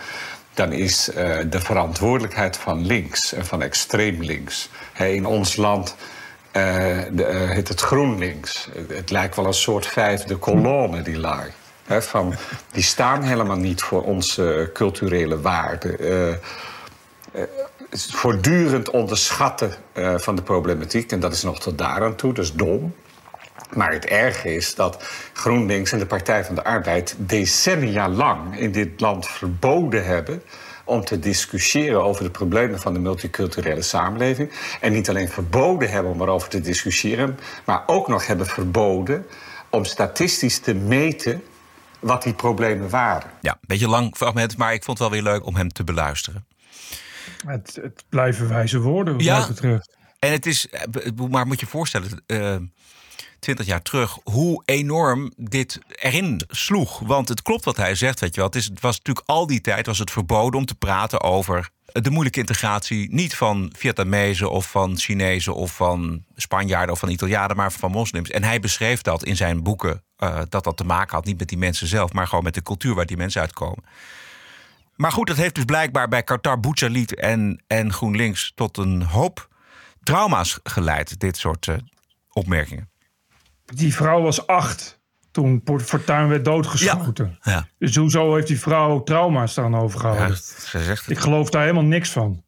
[0.54, 4.68] dan is eh, de verantwoordelijkheid van links en van extreem links.
[4.92, 5.96] Hè, in ons land
[7.12, 8.68] de, eh, heet het GroenLinks.
[8.88, 11.20] Het, lijkt wel een soort vijfde kolonne, die.
[11.84, 12.34] Hè, van,
[12.72, 15.98] die staan helemaal niet voor onze culturele waarden.
[15.98, 16.34] Eh,
[17.90, 21.12] het voortdurend onderschatten eh, van de problematiek.
[21.12, 22.94] En dat is nog tot daar aan toe, is dom.
[23.74, 28.72] Maar het erge is dat GroenLinks en de Partij van de Arbeid decennia lang in
[28.72, 30.42] dit land verboden hebben
[30.86, 34.52] om te discussiëren over de problemen van de multiculturele samenleving.
[34.80, 39.26] En niet alleen verboden hebben om erover te discussiëren, maar ook nog hebben verboden
[39.70, 41.42] om statistisch te meten
[42.00, 43.30] wat die problemen waren.
[43.40, 45.84] Ja, een beetje lang fragment, maar ik vond het wel weer leuk om hem te
[45.84, 46.46] beluisteren.
[47.46, 49.80] Het, het blijven wijze woorden, ja, mij.
[50.18, 50.82] En het is, eh,
[51.30, 52.56] maar moet je voorstellen, eh,
[53.38, 56.98] 20 jaar terug, hoe enorm dit erin sloeg.
[56.98, 58.50] Want het klopt wat hij zegt, weet je wel.
[58.50, 61.70] Het, is, het was natuurlijk al die tijd was het verboden om te praten over
[61.92, 67.56] de moeilijke integratie niet van Vietnamezen of van Chinezen of van Spanjaarden of van Italianen,
[67.56, 68.30] maar van moslims.
[68.30, 71.48] En hij beschreef dat in zijn boeken, eh, dat dat te maken had niet met
[71.48, 73.84] die mensen zelf, maar gewoon met de cultuur waar die mensen uitkomen.
[74.96, 79.48] Maar goed, dat heeft dus blijkbaar bij Qatar Boutjaliet en, en GroenLinks tot een hoop
[80.02, 81.76] trauma's geleid, dit soort eh,
[82.32, 82.90] opmerkingen.
[83.74, 85.00] Die vrouw was acht
[85.30, 87.38] toen Fortuyn werd doodgeschoten.
[87.42, 90.36] Ja, Dus hoezo heeft die vrouw trauma's dan ja overgehouden?
[90.36, 91.10] ze zegt het.
[91.10, 92.44] Ik geloof daar helemaal niks van.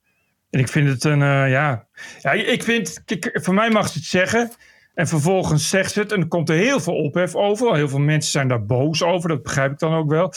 [0.51, 1.87] En ik vind het een, eh, ja...
[2.21, 2.33] ja...
[2.33, 3.03] Ik vind,
[3.33, 4.51] voor mij mag ze het zeggen.
[4.95, 7.75] En vervolgens zegt ze het en er komt er heel veel ophef over.
[7.75, 10.33] Heel veel mensen zijn daar boos over, dat begrijp ik dan ook wel.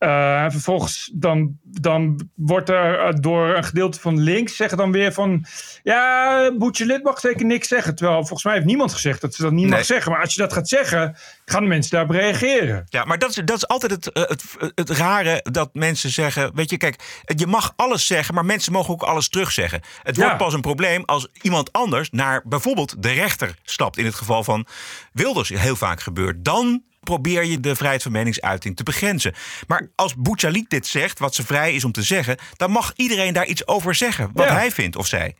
[0.00, 4.92] Eh, en vervolgens dan, dan wordt er eh, door een gedeelte van links zeggen dan
[4.92, 5.44] weer van...
[5.82, 7.94] Ja, Boetje Lid mag zeker niks zeggen.
[7.94, 9.70] Terwijl volgens mij heeft niemand gezegd dat ze dat niet Nee.
[9.70, 10.12] mag zeggen.
[10.12, 12.84] Maar als je dat gaat zeggen, gaan de mensen daarop reageren.
[12.88, 16.54] Ja, maar dat is, dat is altijd het, eh, het, het rare dat mensen zeggen.
[16.54, 19.80] Weet je, kijk, je mag alles zeggen, maar mensen mogen ook alles terugzeggen.
[20.02, 20.36] Het wordt Ja.
[20.36, 23.98] pas een probleem als iemand anders naar bijvoorbeeld de rechter stapt.
[23.98, 24.66] In het geval van
[25.12, 26.44] Wilders, heel vaak gebeurt.
[26.44, 29.34] Dan probeer je de vrijheid van meningsuiting te begrenzen.
[29.66, 33.32] Maar als Bouchalik dit zegt, wat ze vrij is om te zeggen, dan mag iedereen
[33.32, 34.30] daar iets over zeggen.
[34.32, 34.52] Wat Ja.
[34.54, 35.34] hij vindt of zij.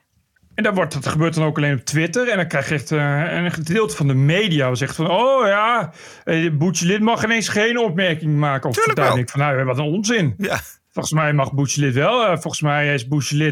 [0.55, 2.29] En dat, wordt, dat gebeurt dan ook alleen op Twitter.
[2.29, 5.11] En dan krijg je echt eh, een gedeelte van de media zegt van...
[5.11, 5.92] Oh ja,
[6.25, 8.68] eh, Boetje Lid mag ineens geen opmerking maken.
[8.70, 8.77] Of
[9.16, 10.35] ik van, nou, wat een onzin.
[10.38, 10.61] Ja.
[10.92, 12.23] Volgens mij mag Boetje wel.
[12.27, 13.44] eh, volgens mij is Boetje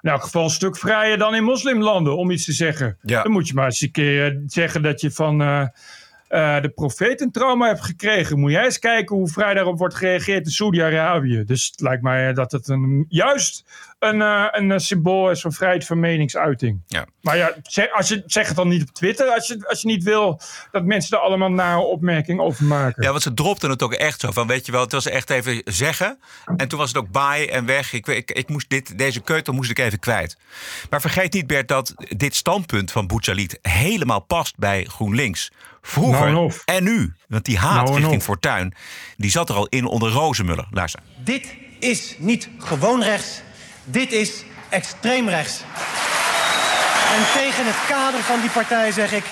[0.00, 2.98] in elk geval een stuk vrijer dan in moslimlanden om iets te zeggen.
[3.02, 3.22] Ja.
[3.22, 5.40] Dan moet je maar eens een keer zeggen dat je van
[6.32, 8.38] eh, de profeet een trauma hebt gekregen.
[8.38, 11.44] Moet jij eens kijken hoe vrij daarop wordt gereageerd in Saudi-Arabië.
[11.44, 13.64] Dus het lijkt mij dat het een, juist
[13.98, 16.80] een, eh, een eh, symbool is van vrijheid van meningsuiting.
[16.86, 17.06] Ja.
[17.20, 19.88] Maar ja, zeg, als je, zeg het dan niet op Twitter als je, als je
[19.88, 20.40] niet wil
[20.70, 23.02] dat mensen er allemaal nare opmerkingen over maken.
[23.02, 25.30] Ja, want ze dropten het ook echt zo van, weet je wel, het was echt
[25.30, 26.18] even zeggen.
[26.56, 27.92] En toen was het ook bye en weg.
[27.92, 30.36] Ik, ik, ik moest dit, deze keutel moest ik even kwijt.
[30.90, 35.50] Maar vergeet niet, Bert, dat dit standpunt van Bouchalit helemaal past bij GroenLinks.
[35.82, 37.14] Vroeger Nou en nu.
[37.28, 38.22] Want die haat Nou richting.
[38.22, 38.74] Fortuin,
[39.16, 40.66] die zat er al in onder Rozenmuller.
[40.70, 41.00] Luister.
[41.16, 43.42] Dit is niet gewoon rechts.
[43.84, 45.60] Dit is extreem rechts.
[47.14, 49.24] En tegen het kader van die partij zeg ik...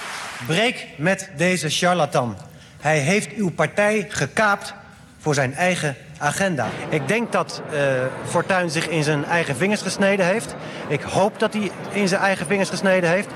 [0.47, 2.37] breek met deze charlatan.
[2.81, 4.75] Hij heeft uw partij gekaapt
[5.19, 6.69] voor zijn eigen agenda.
[6.89, 7.81] Ik denk dat eh
[8.29, 10.55] Fortuyn zich in zijn eigen vingers gesneden heeft.
[10.89, 13.29] Ik hoop dat hij in zijn eigen vingers gesneden heeft.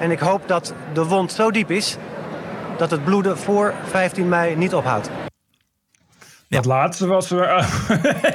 [0.00, 1.96] En ik hoop dat de wond zo diep is...
[2.82, 5.10] dat het bloeden voor 15 mei niet ophoudt.
[6.48, 7.38] Dat laatste was er.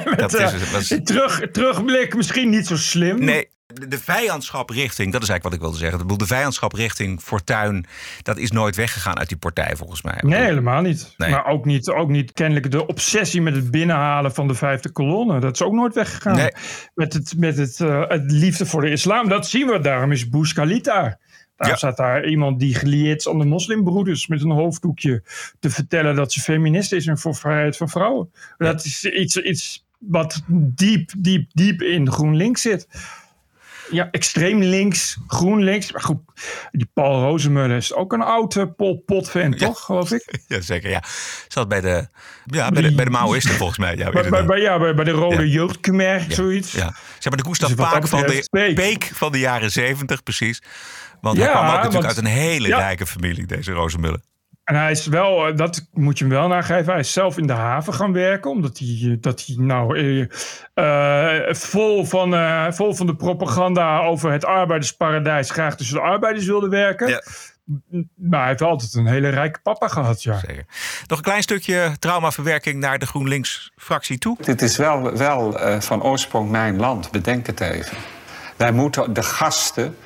[0.04, 3.24] met, Dat is eh, het, dat is- terug, terugblik misschien niet zo slim.
[3.24, 5.96] Nee, de, vijandschap richting, dat is eigenlijk wat ik wilde zeggen.
[5.96, 7.86] Ik bedoel, De vijandschap richting Fortuin,
[8.22, 10.18] dat is nooit weggegaan uit die partij volgens mij.
[10.20, 11.14] Nee, helemaal niet.
[11.16, 11.30] Nee.
[11.30, 15.40] Maar ook niet, ook niet kennelijk de obsessie met het binnenhalen van de vijfde kolonne.
[15.40, 16.36] Dat is ook nooit weggegaan.
[16.36, 16.52] Nee.
[16.94, 19.28] Met, het, met het, eh, het liefde voor de islam.
[19.28, 19.80] Dat zien we.
[19.80, 20.52] Daarom is Bush.
[20.52, 21.18] Daar
[21.66, 21.76] Ja.
[21.76, 25.22] staat daar iemand die gelieerd is aan de moslimbroeders met een hoofddoekje
[25.58, 28.30] te vertellen dat ze feminist is en voor vrijheid van vrouwen.
[28.58, 32.88] Dat is iets, iets wat diep, diep, diep in GroenLinks zit.
[33.90, 35.92] Ja, extreem links, GroenLinks.
[35.92, 36.18] Maar goed,
[36.70, 39.80] die Paul Rozemuller is ook een oude Pol Pot-fan, toch?
[39.80, 40.24] Geloof ik.
[40.46, 41.02] Ja, zeker, ja.
[41.48, 42.08] Zat bij de,
[42.44, 43.96] ja, bij de, bij de Maoïsten volgens mij.
[43.96, 45.52] Ja, Bij, bij, ja, bij, bij de Rode Ja.
[45.52, 46.72] Jeugdkhmer, zoiets.
[46.72, 46.94] Ja.
[47.18, 48.74] Zeg maar de Gustav Dus Paak van de Peek.
[48.74, 50.62] Peek van de jaren zeventig, precies.
[51.20, 54.20] Want hij kwam ook natuurlijk want- uit een hele rijke familie, deze Rozenmuller.
[54.68, 57.46] En hij is wel, eh, dat moet je hem wel nageven, hij is zelf in
[57.46, 58.50] de haven gaan werken.
[58.50, 59.98] Omdat hij, eh, dat hij nou
[60.78, 66.46] eh, vol, van, eh, vol van de propaganda over het arbeidersparadijs graag tussen de arbeiders
[66.46, 67.08] wilde werken.
[67.08, 67.22] Ja.
[68.16, 70.38] Maar hij heeft altijd een hele rijke papa gehad, ja.
[70.38, 70.64] Zeker.
[71.06, 74.36] Nog een klein stukje traumaverwerking naar de GroenLinks-fractie toe.
[74.40, 77.96] Dit is wel, wel eh, van oorsprong mijn land, bedenk het even.
[78.56, 79.96] Wij moeten de gasten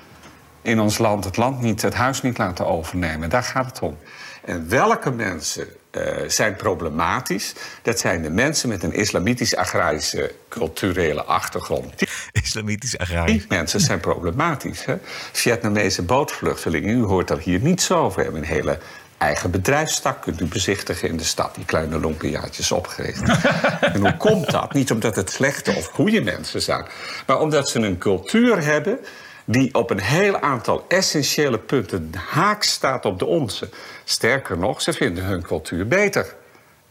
[0.63, 3.31] in ons land het land niet, het huis niet laten overnemen.
[3.31, 3.99] Daar gaat het om.
[4.45, 7.53] En welke mensen eh, zijn problematisch?
[7.83, 11.99] Dat zijn de mensen met een islamitisch-agrarische culturele achtergrond.
[11.99, 13.47] Die Islamitisch agrarisch.
[13.47, 14.85] mensen zijn problematisch.
[14.85, 14.97] Hè?
[15.33, 18.17] Vietnamese bootvluchtelingen, u hoort er hier niet zo over.
[18.17, 18.79] We hebben een hele
[19.19, 21.55] eigen bedrijfstak, kunt u bezichtigen in de stad.
[21.55, 23.23] Die kleine lompiaatjes opgericht.
[23.95, 24.73] en hoe komt dat?
[24.73, 26.87] Niet omdat het slechte of goede mensen zijn...
[27.27, 28.99] maar omdat ze een cultuur hebben
[29.45, 33.69] die op een heel aantal essentiële punten haak staat op de onze.
[34.05, 36.35] Sterker nog, ze vinden hun cultuur beter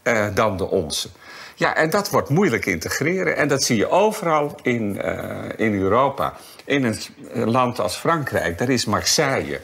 [0.02, 1.08] eh, dan de onze.
[1.54, 3.36] Ja, en dat wordt moeilijk integreren.
[3.36, 6.34] En dat zie je overal in, eh, in Europa.
[6.64, 9.60] In een land als Frankrijk, daar is Marseille.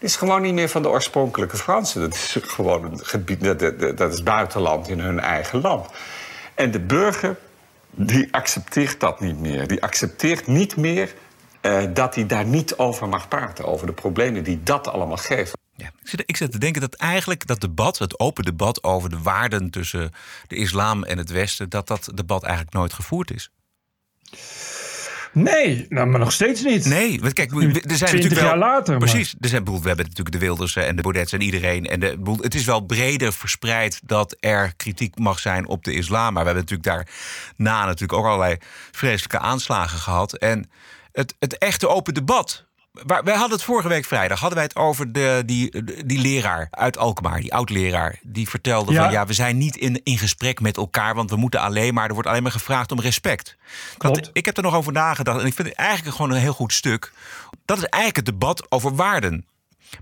[0.00, 2.00] Dat is gewoon niet meer van de oorspronkelijke Fransen.
[2.00, 3.58] Dat is gewoon een gebied, dat,
[3.98, 5.88] dat is buitenland in hun eigen land.
[6.54, 7.36] En de burger,
[7.90, 9.66] die accepteert dat niet meer.
[9.66, 11.14] Die accepteert niet meer
[11.60, 13.64] eh, dat hij daar niet over mag praten.
[13.64, 15.58] Over de problemen die dat allemaal geeft.
[15.76, 19.10] Ja, ik, zit, ik zit te denken dat eigenlijk dat debat, het open debat over
[19.10, 20.10] de waarden tussen
[20.46, 23.50] de islam en het Westen, dat dat debat eigenlijk nooit gevoerd is.
[25.32, 26.84] Nee, nou, maar nog steeds niet.
[26.84, 30.04] Nee, want kijk, er zijn 20 natuurlijk wel, jaar later, Precies, er zijn, we hebben
[30.04, 31.86] natuurlijk de Wilders en de Baudets en iedereen.
[31.86, 36.32] En de, het is wel breder verspreid dat er kritiek mag zijn op de islam.
[36.32, 37.06] Maar we hebben natuurlijk
[37.56, 38.56] daarna natuurlijk ook allerlei
[38.90, 40.36] vreselijke aanslagen gehad.
[40.36, 40.70] En
[41.20, 44.76] het, het echte open debat waar- wij hadden het vorige week vrijdag hadden wij het
[44.76, 48.18] over de, die, die leraar uit Alkmaar, die oud-leraar.
[48.22, 49.02] Die vertelde Ja.
[49.02, 52.06] van ja, we zijn niet in, in gesprek met elkaar, want we moeten alleen maar,
[52.08, 53.56] er wordt alleen maar gevraagd om respect.
[53.98, 56.52] Dat, ik heb er nog over nagedacht en ik vind het eigenlijk gewoon een heel
[56.52, 57.12] goed stuk.
[57.64, 59.46] Dat is eigenlijk het debat over waarden.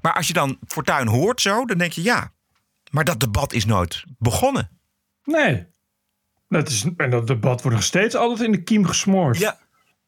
[0.02, 2.32] Maar als je dan Fortuyn hoort zo, dan denk je ja,
[2.90, 4.70] maar dat debat is nooit begonnen.
[5.24, 5.66] Nee.
[6.48, 9.38] Dat is, en dat debat wordt nog steeds altijd in de kiem gesmoord.
[9.38, 9.58] Ja,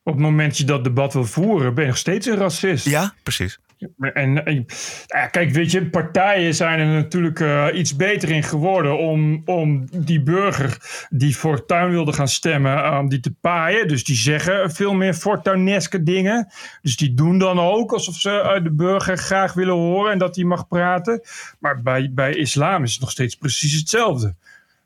[0.03, 2.85] Op het moment dat je dat debat wil voeren, ben je nog steeds een racist.
[2.85, 3.59] ja precies.
[3.99, 4.67] En, en
[5.07, 9.89] ja, kijk, weet je, partijen zijn er natuurlijk eh, iets beter in geworden om, om
[9.91, 10.77] die burger
[11.11, 13.89] die Fortuyn wilde gaan stemmen, eh, om die te paaien.
[13.89, 16.53] Dus die zeggen veel meer Fortuineske dingen.
[16.83, 20.37] Dus die doen dan ook alsof ze eh, de burger graag willen horen en dat
[20.37, 21.21] hij mag praten.
[21.59, 24.35] Maar bij, bij islam is het nog steeds precies hetzelfde.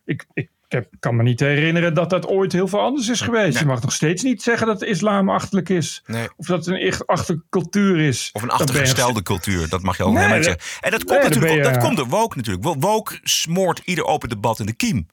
[0.04, 3.58] Ik, ik heb, kan me niet herinneren dat dat ooit heel veel anders is geweest.
[3.58, 6.02] Je mag nog steeds niet zeggen dat de islam achterlijk is.
[6.06, 6.28] Nee.
[6.36, 8.30] Of dat het een echt achterlijke cultuur is.
[8.32, 10.80] Of een je achtergestelde cultuur, dat mag je ook Nee, helemaal niet zeggen.
[10.80, 12.64] En dat komt natuurlijk, dat komt door woke natuurlijk.
[12.64, 15.06] Wo- Woke smoort ieder open debat in de kiem.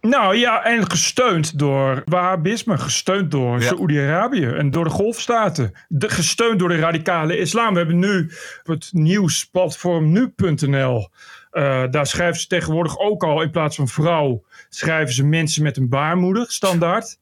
[0.00, 3.66] Nou ja, en gesteund door Wahhabisme, gesteund door Ja.
[3.66, 5.72] Saoedi-Arabië en door de golfstaten.
[5.88, 7.72] De, gesteund door de radicale islam.
[7.72, 11.08] We hebben nu op het nieuwsplatform nu.nl.
[11.50, 15.76] eh, daar schrijven ze tegenwoordig ook al in plaats van vrouw, schrijven ze mensen met
[15.76, 17.18] een baarmoeder, standaard.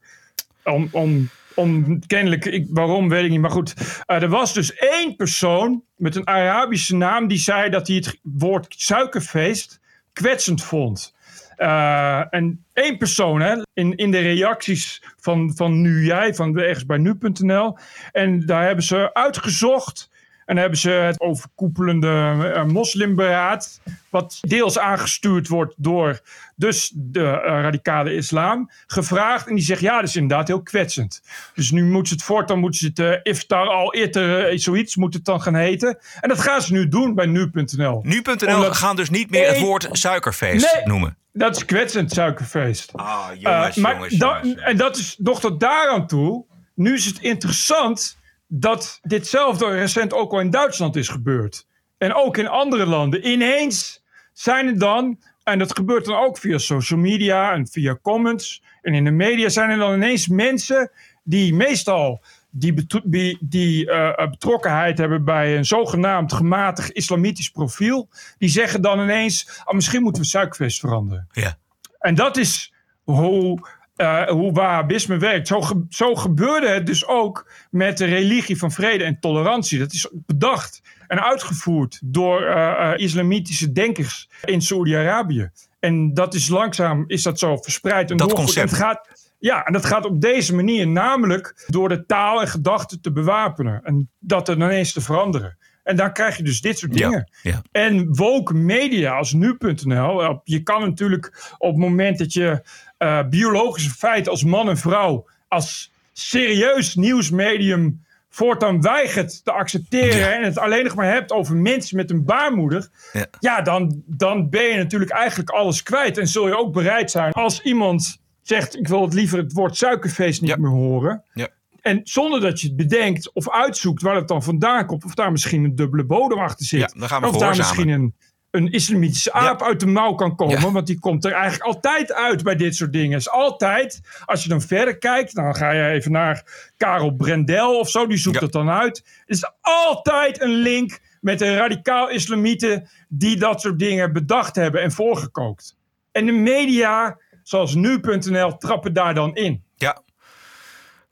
[0.63, 3.73] Om, om, om kennelijk, ik, waarom weet ik niet, maar goed.
[4.05, 8.19] eh, er was dus één persoon met een Arabische naam die zei dat hij het
[8.21, 9.79] woord suikerfeest
[10.13, 11.15] kwetsend vond.
[11.55, 16.85] Eh, en één persoon hè, in, in de reacties van, van Nu Jij, van ergens
[16.85, 17.77] bij nu.nl.
[18.11, 20.09] En daar hebben ze uitgezocht.
[20.47, 23.79] En hebben ze het overkoepelende eh, moslimberaad,
[24.09, 26.19] wat deels aangestuurd wordt door
[26.55, 29.47] dus de eh, radicale islam, gevraagd.
[29.47, 31.21] En die zegt, ja, dat is inderdaad heel kwetsend.
[31.53, 35.13] Dus nu moeten ze het voortaan, moeten ze het eh, iftar al eerder, zoiets moet
[35.13, 35.97] het dan gaan heten.
[36.21, 37.99] En dat gaan ze nu doen bij nu.nl.
[38.03, 40.85] Nu.nl gaan dus niet meer het woord suikerfeest Nee.
[40.85, 41.17] noemen.
[41.33, 42.93] Dat is kwetsend, suikerfeest.
[42.93, 43.27] Ah,
[43.75, 46.45] maar da- En dat is nog tot daaraan toe.
[46.75, 51.67] Nu is het interessant dat ditzelfde recent ook al in Duitsland is gebeurd.
[51.97, 53.27] En ook in andere landen.
[53.27, 58.63] Ineens zijn er dan, en dat gebeurt dan ook via social media en via comments
[58.81, 60.91] en in de media, zijn er dan ineens mensen
[61.23, 68.09] die meestal die, die, die eh, betrokkenheid hebben bij een zogenaamd gematigd islamitisch profiel.
[68.37, 71.27] Die zeggen dan ineens, ah, misschien moeten we suikerfeest veranderen.
[71.31, 71.57] Ja.
[71.99, 75.47] En dat is hoe, eh hoe Wahhabisme werkt.
[75.47, 79.79] Zo, ge- zo gebeurde het dus ook met de religie van vrede en tolerantie.
[79.79, 85.49] Dat is bedacht en uitgevoerd door eh, eh, islamitische denkers in Saoedi-Arabië.
[85.79, 88.29] En dat is langzaam is dat zo verspreid en Dat.
[88.29, 88.73] En concept.
[88.73, 93.11] gaat, ja, en dat gaat op deze manier, namelijk door de taal en gedachten te
[93.11, 93.81] bewapenen.
[93.83, 95.57] En dat er ineens te veranderen.
[95.83, 97.31] En dan krijg je dus dit soort Ja, dingen.
[97.41, 97.61] ja.
[97.71, 100.41] En woke media als nu.nl.
[100.43, 102.61] Je kan natuurlijk op het moment dat je
[102.97, 110.31] eh, biologische feiten als man en vrouw als serieus nieuwsmedium voortaan weigert te accepteren Ja.
[110.31, 113.25] en het alleen nog maar hebt over mensen met een baarmoeder, Ja.
[113.39, 116.17] ja, dan, dan ben je natuurlijk eigenlijk alles kwijt.
[116.17, 119.77] En zul je ook bereid zijn als iemand zegt: Ik wil het liever het woord
[119.77, 120.57] suikerfeest niet Ja.
[120.57, 121.23] meer horen.
[121.33, 121.47] Ja.
[121.81, 125.31] En zonder dat je het bedenkt of uitzoekt waar het dan vandaan komt, of daar
[125.31, 126.79] misschien een dubbele bodem achter zit.
[126.79, 128.15] Ja, dan gaan we of daar misschien een,
[128.51, 130.59] een islamitische aap uit de mouw kan komen.
[130.61, 130.71] Ja.
[130.71, 133.17] Want die komt er eigenlijk altijd uit bij dit soort dingen.
[133.17, 136.43] Is altijd, als je dan verder kijkt, dan ga je even naar
[136.77, 138.41] Karel Brendel of zo, die zoekt Ja.
[138.41, 138.97] dat dan uit.
[138.97, 144.81] Er is altijd een link met de radicaal islamieten die dat soort dingen bedacht hebben
[144.81, 145.77] en voorgekookt.
[146.11, 149.63] En de media, zoals nu.nl, trappen daar dan in.
[149.75, 150.01] Ja.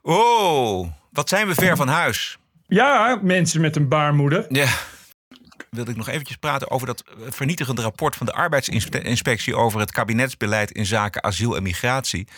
[0.02, 2.38] Oh, wat zijn we ver van huis.
[2.66, 4.46] Ja, mensen met een baarmoeder.
[4.48, 4.68] Ja.
[5.76, 9.90] Wilde ik nog eventjes praten over dat eh, vernietigende rapport van de arbeidsinspectie over het
[9.90, 12.28] kabinetsbeleid in zaken asiel en migratie.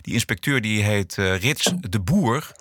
[0.00, 2.52] Die inspecteur die heet eh, Rits de Boer.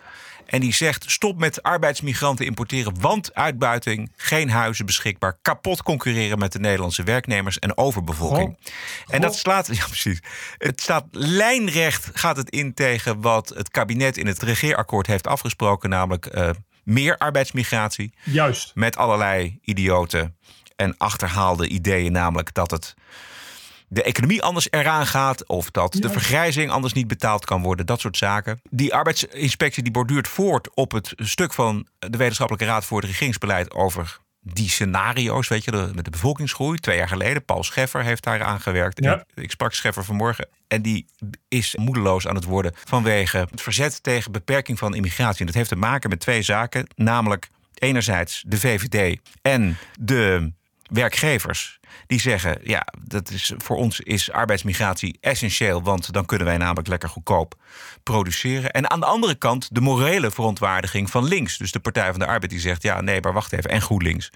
[0.48, 6.52] En die zegt: stop met arbeidsmigranten importeren, want uitbuiting, geen huizen beschikbaar, kapot concurreren met
[6.52, 8.58] de Nederlandse werknemers en overbevolking.
[9.08, 10.20] En dat slaat, ja precies,
[10.58, 15.90] het staat lijnrecht, gaat het in tegen wat het kabinet in het regeerakkoord heeft afgesproken,
[15.90, 16.50] namelijk eh,
[16.88, 18.72] meer arbeidsmigratie Juist.
[18.76, 20.38] met allerlei idioten
[20.76, 22.94] en achterhaalde ideeën, namelijk dat het
[23.88, 28.00] de economie anders eraan gaat of dat de vergrijzing anders niet betaald kan worden, dat
[28.00, 28.62] soort zaken.
[28.70, 33.74] Die arbeidsinspectie die borduurt voort op het stuk van de Wetenschappelijke Raad voor het Regeringsbeleid
[33.74, 34.20] over
[34.54, 36.78] die scenario's, weet je, de, met de bevolkingsgroei.
[36.78, 39.04] Twee jaar geleden, Paul Scheffer heeft daar aan gewerkt.
[39.04, 39.14] Ja.
[39.14, 41.06] Ik, ik sprak Scheffer vanmorgen en die
[41.48, 45.40] is moedeloos aan het worden vanwege het verzet tegen beperking van immigratie.
[45.40, 50.52] En dat heeft te maken met twee zaken, namelijk enerzijds de VVD en de
[50.88, 51.80] werkgevers.
[52.08, 55.84] Die zeggen, ja, dat is, voor ons is arbeidsmigratie essentieel...
[55.84, 57.56] want dan kunnen wij namelijk lekker goedkoop
[58.04, 58.72] produceren.
[58.72, 61.58] En aan de andere kant de morele verontwaardiging van links.
[61.58, 63.70] Dus de Partij van de Arbeid die zegt, ja, nee, maar wacht even.
[63.70, 64.30] En GroenLinks.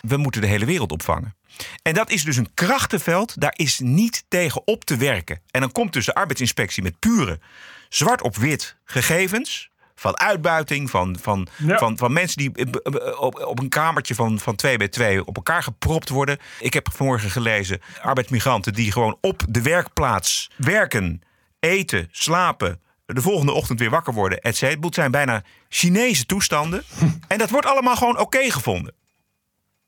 [0.00, 1.34] We moeten de hele wereld opvangen.
[1.82, 5.40] En dat is dus een krachtenveld, daar is niet tegen op te werken.
[5.50, 7.40] En dan komt dus de arbeidsinspectie met pure
[7.88, 11.78] zwart op wit gegevens van uitbuiting, van, van, Ja.
[11.78, 15.36] van, van mensen die eh, op, op een kamertje van, van 2 bij 2 op
[15.36, 16.38] elkaar gepropt worden.
[16.60, 21.20] Ik heb vanmorgen gelezen arbeidsmigranten die gewoon op de werkplaats werken,
[21.60, 24.86] eten, slapen, de volgende ochtend weer wakker worden, et cetera.
[24.86, 26.82] Het zijn bijna Chinese toestanden.
[27.28, 28.94] en dat wordt allemaal gewoon oké gevonden.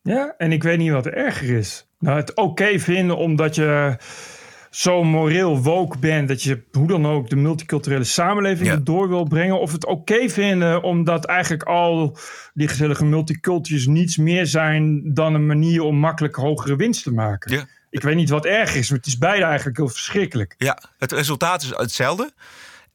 [0.03, 1.87] Ja, en ik weet niet wat erger is.
[1.99, 3.97] Nou, het oké vinden omdat je
[4.77, 6.29] zo moreel woke bent...
[6.29, 8.75] dat je hoe dan ook de multiculturele samenleving Ja.
[8.75, 9.61] erdoor wil brengen.
[9.61, 12.19] Of het oké vinden omdat eigenlijk al
[12.55, 13.87] die gezellige multicultures...
[13.87, 17.53] niets meer zijn dan een manier om makkelijk hogere winst te maken.
[17.53, 17.67] Ja.
[17.91, 20.55] Ik weet niet wat erger is, maar het is beide eigenlijk heel verschrikkelijk.
[20.59, 22.33] Ja, het resultaat is hetzelfde.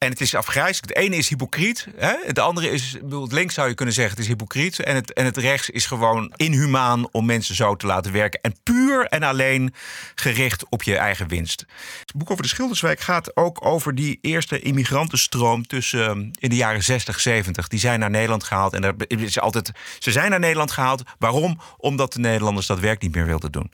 [0.01, 0.93] En het is afgrijzelijk.
[0.93, 1.87] Het ene is hypocriet.
[1.95, 2.13] Hè?
[2.25, 4.79] Het andere is, het links zou je kunnen zeggen, het is hypocriet.
[4.79, 8.41] En het, en het rechts is gewoon inhumaan om mensen zo te laten werken.
[8.41, 9.73] En puur en alleen
[10.15, 11.65] gericht op je eigen winst.
[11.99, 16.55] Het boek over de Schilderswijk gaat ook over die eerste immigrantenstroom tussen eh, in de
[16.55, 17.67] jaren 60, 70.
[17.67, 18.73] Die zijn naar Nederland gehaald.
[18.73, 21.03] En er is altijd, ze zijn naar Nederland gehaald.
[21.19, 21.59] Waarom?
[21.77, 23.71] Omdat de Nederlanders dat werk niet meer wilden doen.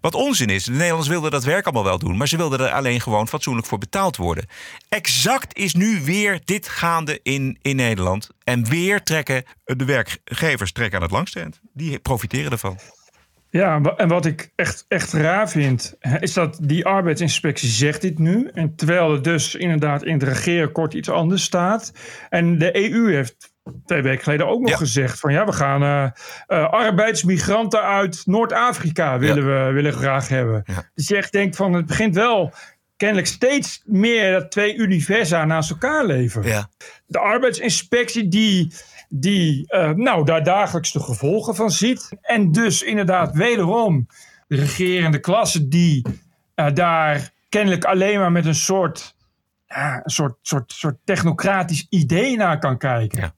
[0.00, 2.70] Wat onzin is, de Nederlanders wilden dat werk allemaal wel doen, maar ze wilden er
[2.70, 4.46] alleen gewoon fatsoenlijk voor betaald worden.
[4.88, 8.28] Exact is nu weer dit gaande in, in Nederland.
[8.44, 11.60] En weer trekken de werkgevers trekken aan het langste eind.
[11.72, 12.78] Die profiteren ervan.
[13.50, 18.50] Ja, en wat ik echt, echt raar vind, is dat die arbeidsinspectie zegt dit nu.
[18.54, 21.92] En terwijl er dus inderdaad in het regeerakkoord iets anders staat.
[22.28, 23.54] En de EU heeft
[23.86, 24.76] twee weken geleden ook nog Ja.
[24.76, 26.04] gezegd van ja, we gaan eh,
[26.46, 30.62] eh, arbeidsmigranten uit Noord-Afrika willen we willen graag hebben.
[30.64, 30.90] Ja.
[30.94, 32.52] Dus je echt denkt van het begint wel
[32.96, 36.68] kennelijk steeds meer dat twee universa naast elkaar leven Ja.
[37.06, 38.72] de arbeidsinspectie die,
[39.08, 42.08] die eh, nou, daar dagelijks de gevolgen van ziet.
[42.22, 44.06] En dus inderdaad wederom
[44.48, 46.02] de regerende klasse die
[46.54, 49.14] eh, daar kennelijk alleen maar met een soort,
[49.66, 53.20] ja, een soort, soort, soort technocratisch idee naar kan kijken.
[53.20, 53.32] Ja.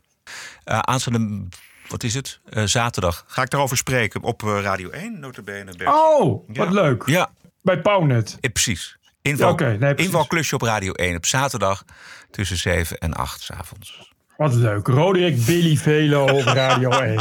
[0.72, 1.46] Uh, aanstaande,
[1.88, 2.40] wat is het?
[2.50, 5.76] Uh, zaterdag ga ik daarover spreken op uh, Radio 1, notabene.
[5.76, 5.90] Bert.
[5.94, 6.64] Oh, Ja.
[6.64, 7.02] wat leuk.
[7.06, 7.30] Ja,
[7.62, 8.36] Bij Pownet.
[8.40, 8.97] eh, precies.
[9.29, 10.05] Inval, nee, precies.
[10.05, 11.85] invalklusje op Radio 1 op zaterdag
[12.31, 14.12] tussen 7 en 8 's avonds.
[14.37, 14.87] Wat leuk.
[14.87, 17.16] Roderick Billy Velo op Radio 1.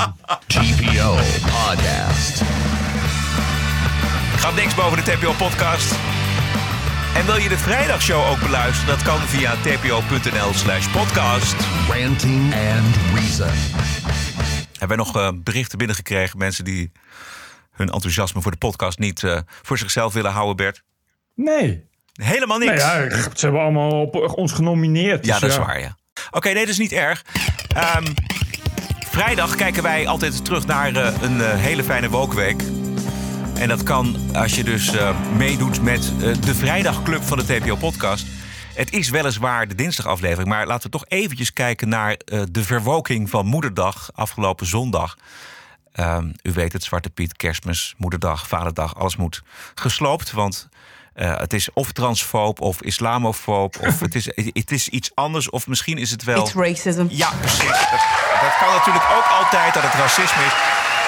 [0.48, 1.16] TPO
[1.66, 2.42] Podcast.
[4.38, 5.96] Gaat niks boven de TPO-podcast.
[7.16, 8.96] En wil je de vrijdagshow ook beluisteren?
[8.98, 11.56] Dat kan via tpo.nl slash podcast.
[11.90, 13.50] Ranting and Reason.
[14.80, 16.38] Hebben wij nog eh, berichten binnengekregen?
[16.38, 16.92] Mensen die
[17.72, 20.84] hun enthousiasme voor de podcast niet eh, voor zichzelf willen houden, Bert?
[21.36, 21.86] Nee.
[22.18, 22.84] Helemaal niks.
[22.84, 25.26] Nou ja, ze hebben allemaal op ons genomineerd.
[25.26, 25.96] Ja, dus dat is waar, ja.
[26.32, 27.26] Oké, nee, dat is niet erg.
[27.76, 28.06] Ehm,
[29.10, 32.62] vrijdag kijken wij altijd terug naar eh, een eh, hele fijne wookweek.
[33.54, 38.26] En dat kan als je dus eh, meedoet met de vrijdagclub van de TPO-podcast.
[38.74, 42.18] Het is weliswaar de dinsdagaflevering, maar laten we toch eventjes kijken naar
[42.52, 45.18] de verwoking van Moederdag afgelopen zondag.
[45.92, 49.42] Ehm, u weet het, Zwarte Piet, Kerstmis, Moederdag, Vaderdag, alles moet
[49.76, 50.32] gesloopt.
[50.32, 50.70] Want
[51.18, 55.50] eh, het is of transfoob of islamofoob of het is, het is iets anders.
[55.50, 56.42] Of misschien is het wel...
[56.42, 57.06] It's racism.
[57.10, 57.80] Ja, precies.
[57.92, 58.04] Dat,
[58.42, 60.54] dat kan natuurlijk ook altijd dat het racisme is.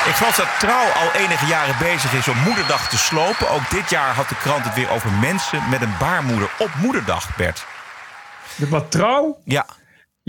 [0.06, 3.50] Ik geloof dat Trouw al enige jaren bezig is om Moederdag te slopen.
[3.50, 7.36] Ook dit jaar had de krant het weer over mensen met een baarmoeder op Moederdag,
[7.36, 7.66] Bert.
[8.56, 9.42] Wat trouw?
[9.44, 9.66] Ja,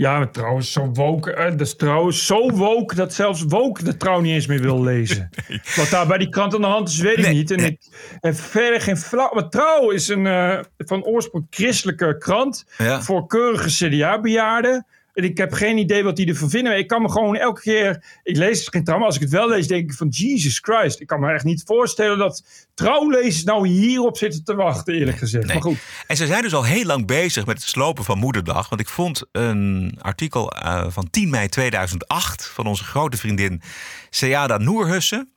[0.01, 1.33] Ja, maar trouwens, zo woke.
[1.33, 4.83] eh, Dat is trouwens zo woke dat zelfs woke de trouw niet eens meer wil
[4.83, 5.29] lezen.
[5.75, 7.51] Wat daar bij die krant aan de hand is, weet ik Nee, niet.
[7.51, 7.79] En ik
[8.19, 9.33] heb verder geen flauw.
[9.33, 13.01] Maar trouw is een eh, van oorsprong christelijke krant Ja.
[13.01, 14.85] voor keurige CDA-bejaarden.
[15.13, 16.77] Ik heb geen idee wat die ervan vinden.
[16.77, 18.03] Ik kan me gewoon elke keer.
[18.23, 20.59] Ik lees het geen trouw, maar als ik het wel lees, denk ik van Jesus
[20.59, 21.01] Christ.
[21.01, 22.43] Ik kan me echt niet voorstellen dat
[22.73, 25.45] trouwlezers nou hierop zitten te wachten, eerlijk gezegd.
[25.45, 25.53] Nee.
[25.53, 25.77] Maar goed.
[26.07, 28.69] En ze zijn dus al heel lang bezig met het slopen van Moederdag.
[28.69, 33.61] Want ik vond een artikel eh, van 10 mei 2008 van onze grote vriendin
[34.09, 35.31] Seada Noerhussen.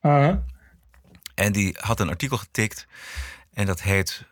[0.00, 0.34] Ah,
[1.34, 2.86] En die had een artikel getikt.
[3.52, 4.24] En dat heet.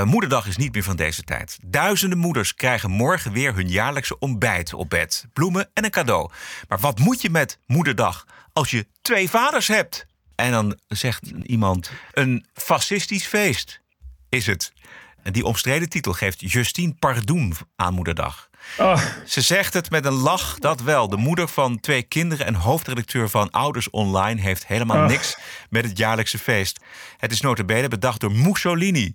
[0.00, 1.58] Moederdag is niet meer van deze tijd.
[1.66, 5.26] Duizenden moeders krijgen morgen weer hun jaarlijkse ontbijt op bed.
[5.32, 6.30] Bloemen en een cadeau.
[6.68, 10.06] Maar wat moet je met Moederdag als je twee vaders hebt?
[10.34, 13.80] En dan zegt iemand: een fascistisch feest
[14.28, 14.72] is het.
[15.22, 18.50] En die omstreden titel geeft Justine Pardoen aan Moederdag.
[18.78, 21.08] Oh, Ze zegt het met een lach, dat wel.
[21.08, 24.40] De moeder van twee kinderen en hoofdredacteur van Ouders Online...
[24.40, 25.08] heeft helemaal Ach.
[25.10, 25.36] niks
[25.70, 26.80] met het jaarlijkse feest.
[27.16, 29.14] Het is notabene bedacht door Mussolini...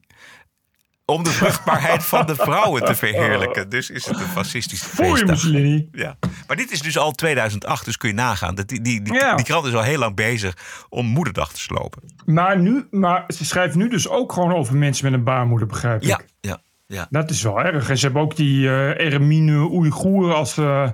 [1.12, 3.70] om de vruchtbaarheid van de vrouwen te verheerlijken.
[3.70, 5.26] Dus is het een je feestdag.
[5.30, 5.90] Mussolini.
[5.92, 6.18] Ja.
[6.48, 8.56] Maar dit is dus al 2008, dus kun je nagaan.
[8.56, 9.36] Dat die, die, die, Ja.
[9.36, 12.02] die krant is al heel lang bezig om moederdag te slopen.
[12.26, 16.02] Maar, nu, maar ze schrijft nu dus ook gewoon over mensen met een baarmoeder, begrijp
[16.02, 16.08] ik.
[16.08, 17.08] Ja, ja, ja.
[17.10, 17.90] Dat is wel erg.
[17.90, 20.90] En ze hebben ook die eh Ermine Oeigoer als, eh,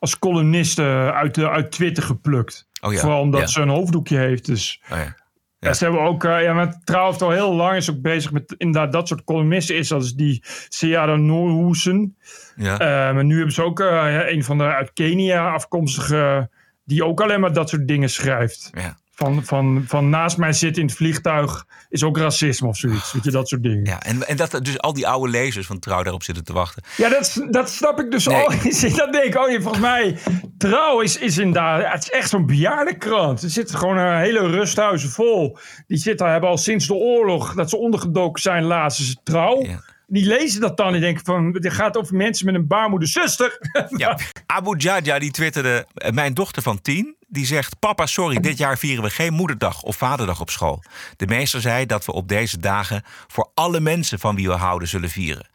[0.00, 0.82] als columniste
[1.14, 2.68] uit, de- uit Twitter geplukt.
[2.80, 3.46] Oh ja, Vooral omdat ja.
[3.46, 4.46] ze een hoofddoekje heeft.
[4.46, 5.14] Dus Oh ja.
[5.58, 5.72] Ja.
[5.72, 8.92] ze hebben ook, eh, ja, maar trouwens al heel lang is ook bezig met inderdaad
[8.92, 9.76] dat soort columnisten.
[9.76, 12.16] Is als die Seada Noorhoesen.
[12.56, 12.78] Ja.
[12.78, 16.50] Eh, maar nu hebben ze ook eh, een van de uit Kenia afkomstige,
[16.84, 18.70] die ook alleen maar dat soort dingen schrijft.
[18.74, 18.98] Ja.
[19.18, 23.12] Van, van, van naast mij zitten in het vliegtuig is ook racisme of zoiets.
[23.12, 23.84] Weet je, dat soort dingen.
[23.84, 26.82] Ja, en, en dat dus al die oude lezers van Trouw daarop zitten te wachten.
[26.96, 28.42] Ja, dat, dat snap ik dus Nee.
[28.44, 28.50] ook.
[28.96, 29.62] Dat denk ik niet.
[29.62, 30.18] Volgens mij,
[30.58, 31.80] Trouw is, is inderdaad...
[31.82, 33.42] ja, het is echt zo'n bejaardenkrant.
[33.42, 35.58] Er zitten gewoon een hele rusthuizen vol.
[35.86, 39.62] Die zitten, hebben al sinds de oorlog, dat ze ondergedoken zijn, lazen ze Trouw.
[39.62, 39.80] Ja.
[40.10, 41.52] Die lezen dat dan en denken van...
[41.52, 43.08] dit gaat over mensen met een baarmoeder.
[43.08, 43.58] Zuster!
[43.96, 44.18] Ja.
[44.46, 47.78] Abu Jaja die twitterde, mijn dochter van tien, die zegt...
[47.78, 50.82] Papa, sorry, dit jaar vieren we geen moederdag of vaderdag op school.
[51.16, 54.88] De meester zei dat we op deze dagen voor alle mensen van wie we houden
[54.88, 55.48] zullen vieren.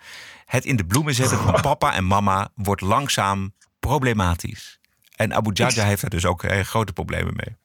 [0.46, 4.80] Het in de bloemen zetten van papa en mama wordt langzaam problematisch.
[5.16, 7.63] En Abu Jaja heeft er dus ook eh, grote problemen mee.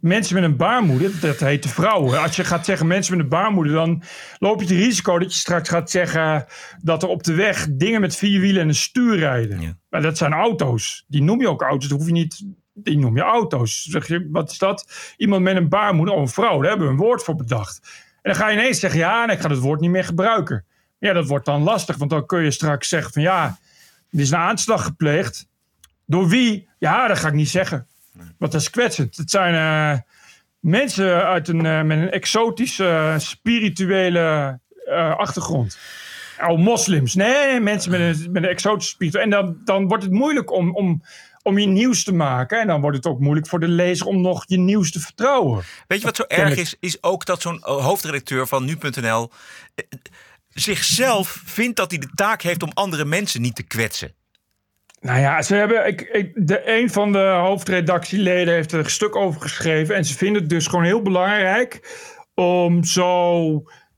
[0.00, 2.22] Mensen met een baarmoeder, dat heet de vrouwen.
[2.22, 4.02] Als je gaat zeggen mensen met een baarmoeder, dan
[4.38, 6.46] loop je het risico dat je straks gaat zeggen
[6.80, 9.60] dat er op de weg dingen met vier wielen en een stuur rijden.
[9.60, 9.76] Ja.
[9.88, 11.04] Maar dat zijn auto's.
[11.06, 11.88] Die noem je ook auto's.
[11.88, 12.44] Dat hoef je niet.
[12.74, 13.82] Die noem je auto's.
[13.82, 14.92] Zeg je, wat is dat?
[15.16, 17.80] Iemand met een baarmoeder, oh een vrouw, daar hebben we een woord voor bedacht.
[18.22, 20.64] En dan ga je ineens zeggen, ja, ik ga het woord niet meer gebruiken.
[20.98, 23.58] Ja, dat wordt dan lastig, want dan kun je straks zeggen van ja,
[24.10, 25.48] er is een aanslag gepleegd.
[26.06, 26.68] Door wie?
[26.78, 27.86] Ja, dat ga ik niet zeggen.
[28.12, 29.16] Want dat is kwetsend.
[29.16, 30.00] Het zijn eh,
[30.60, 34.60] mensen uit een, eh, met een exotische, eh, spirituele
[35.16, 35.78] achtergrond.
[36.40, 37.14] Oh, moslims.
[37.14, 39.24] Nee, mensen met een, met een exotische spirituele...
[39.24, 41.02] En dan, dan wordt het moeilijk om, om,
[41.42, 42.60] om je nieuws te maken.
[42.60, 45.62] En dan wordt het ook moeilijk voor de lezer om nog je nieuws te vertrouwen.
[45.86, 46.76] Weet je wat zo erg is?
[46.80, 49.30] Is ook dat zo'n hoofdredacteur van nu.nl
[50.48, 54.14] zichzelf vindt dat hij de taak heeft om andere mensen niet te kwetsen.
[55.02, 59.40] Nou ja, ze hebben, ik, de, een van de hoofdredactieleden heeft er een stuk over
[59.40, 59.94] geschreven.
[59.94, 61.80] En ze vinden het dus gewoon heel belangrijk
[62.34, 63.42] om zo.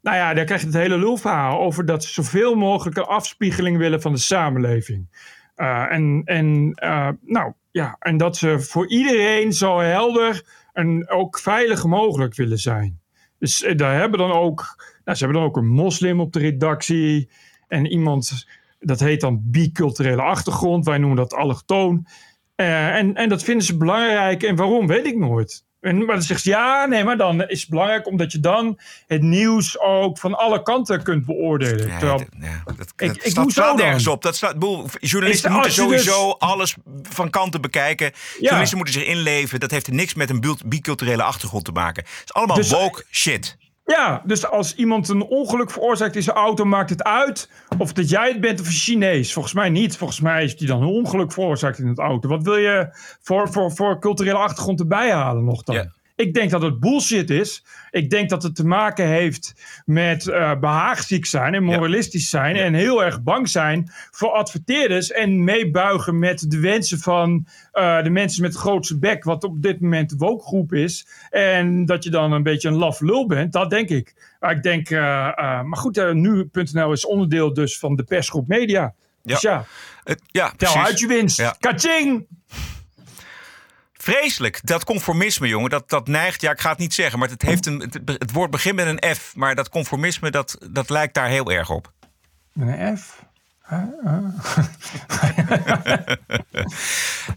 [0.02, 3.78] Nou ja, daar krijg je het hele lulverhaal over dat ze zoveel mogelijk een afspiegeling
[3.78, 5.08] willen van de samenleving.
[5.54, 10.42] Eh, en, en, eh, nou, ja, en dat ze voor iedereen zo helder
[10.72, 13.00] en ook veilig mogelijk willen zijn.
[13.38, 16.38] Dus eh, daar hebben dan ook, nou, ze hebben dan ook een moslim op de
[16.38, 17.30] redactie
[17.68, 18.46] en iemand,
[18.84, 22.06] dat heet dan biculturele achtergrond, wij noemen dat allochtoon.
[22.54, 25.64] Eh, en, en dat vinden ze belangrijk en waarom weet ik nooit.
[25.80, 28.78] En, maar dan zegt ze ja, nee, maar dan is het belangrijk omdat je dan
[29.06, 31.88] het nieuws ook van alle kanten kunt beoordelen.
[31.88, 32.18] Ja, Terwijl-
[32.76, 33.76] dat, Ik- dat ik- staat, dan?
[33.76, 34.22] nergens op.
[34.22, 38.12] Dat bedoel, journalisten Is- moeten je dus- sowieso alles van kanten bekijken.
[38.40, 39.60] Journalisten moeten zich inleven.
[39.60, 42.02] Dat heeft niks met een biculturele achtergrond te maken.
[42.04, 43.56] Het is allemaal Dus- woke shit.
[43.84, 48.08] Ja, dus als iemand een ongeluk veroorzaakt in zijn auto, maakt het uit of dat
[48.08, 49.32] jij het bent of een Chinees.
[49.32, 49.96] Volgens mij niet.
[49.96, 52.28] Volgens mij is die dan een ongeluk veroorzaakt in het auto.
[52.28, 52.88] Wat wil je
[53.22, 55.92] voor, voor, voor culturele achtergrond erbij halen nog dan?
[56.16, 57.64] Ik denk dat het bullshit is.
[57.90, 59.54] Ik denk dat het te maken heeft
[59.84, 62.56] met eh behaagziek zijn en moralistisch zijn.
[62.56, 65.10] En heel erg bang zijn voor adverteerders.
[65.10, 69.24] En meebuigen met de wensen van eh, de mensen met de grootste bek.
[69.24, 71.06] Wat op dit moment de woke-groep is.
[71.30, 73.52] En dat je dan een beetje een laf lul bent.
[73.52, 74.36] Dat denk ik.
[74.40, 75.00] Maar ik denk, eh,
[75.62, 78.94] maar goed, nu.nl is onderdeel dus van de persgroep media.
[79.22, 79.64] Dus ja,
[80.04, 81.36] Het- ja, tel uit je winst.
[81.36, 81.56] Ja.
[81.58, 82.26] Kaching!
[84.04, 84.60] Vreselijk.
[84.62, 86.40] Dat conformisme, jongen, dat, dat neigt...
[86.40, 88.86] Ja, ik ga het niet zeggen, maar het, heeft een, het, het woord begint met
[88.86, 89.32] een F.
[89.36, 91.92] Maar dat conformisme, dat, dat lijkt daar heel erg op.
[92.52, 93.22] Met een F.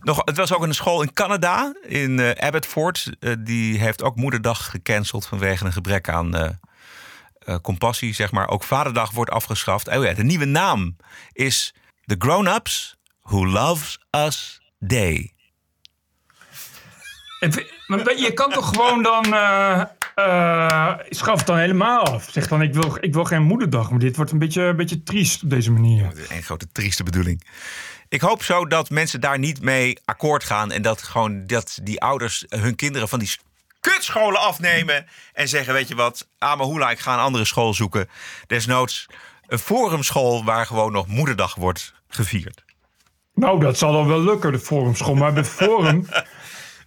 [0.02, 3.16] Nog, het was ook een school in Canada, in eh, Abbotsford.
[3.20, 6.50] Eh, die heeft ook moederdag gecanceld vanwege een gebrek aan eh,
[7.62, 8.48] compassie, zeg maar.
[8.48, 9.88] Ook vaderdag wordt afgeschaft.
[9.88, 10.96] Oh ja, de nieuwe naam
[11.32, 11.74] is
[12.06, 15.36] The Grown-Ups Who Loves Us Day.
[17.88, 19.34] Maar je kan toch gewoon dan.
[19.34, 19.82] eh
[20.18, 22.28] eh, schaf het dan helemaal af.
[22.32, 23.90] Zeg dan: ik wil, ik wil geen moederdag.
[23.90, 26.12] Maar dit wordt een beetje, een beetje triest op deze manier.
[26.30, 27.44] Een grote trieste bedoeling.
[28.10, 30.72] Ik hoop zo dat mensen daar niet mee akkoord gaan.
[30.72, 33.36] En dat gewoon dat die ouders hun kinderen van die
[33.80, 35.06] kutscholen afnemen.
[35.34, 38.10] En zeggen, weet je wat, Amahula, ik ga een andere school zoeken.
[38.48, 39.06] Desnoods
[39.48, 42.64] een forumschool waar gewoon nog moederdag wordt gevierd.
[43.34, 45.16] Nou, dat zal dan wel lukken, de forumschool.
[45.16, 46.08] Maar bij Forum...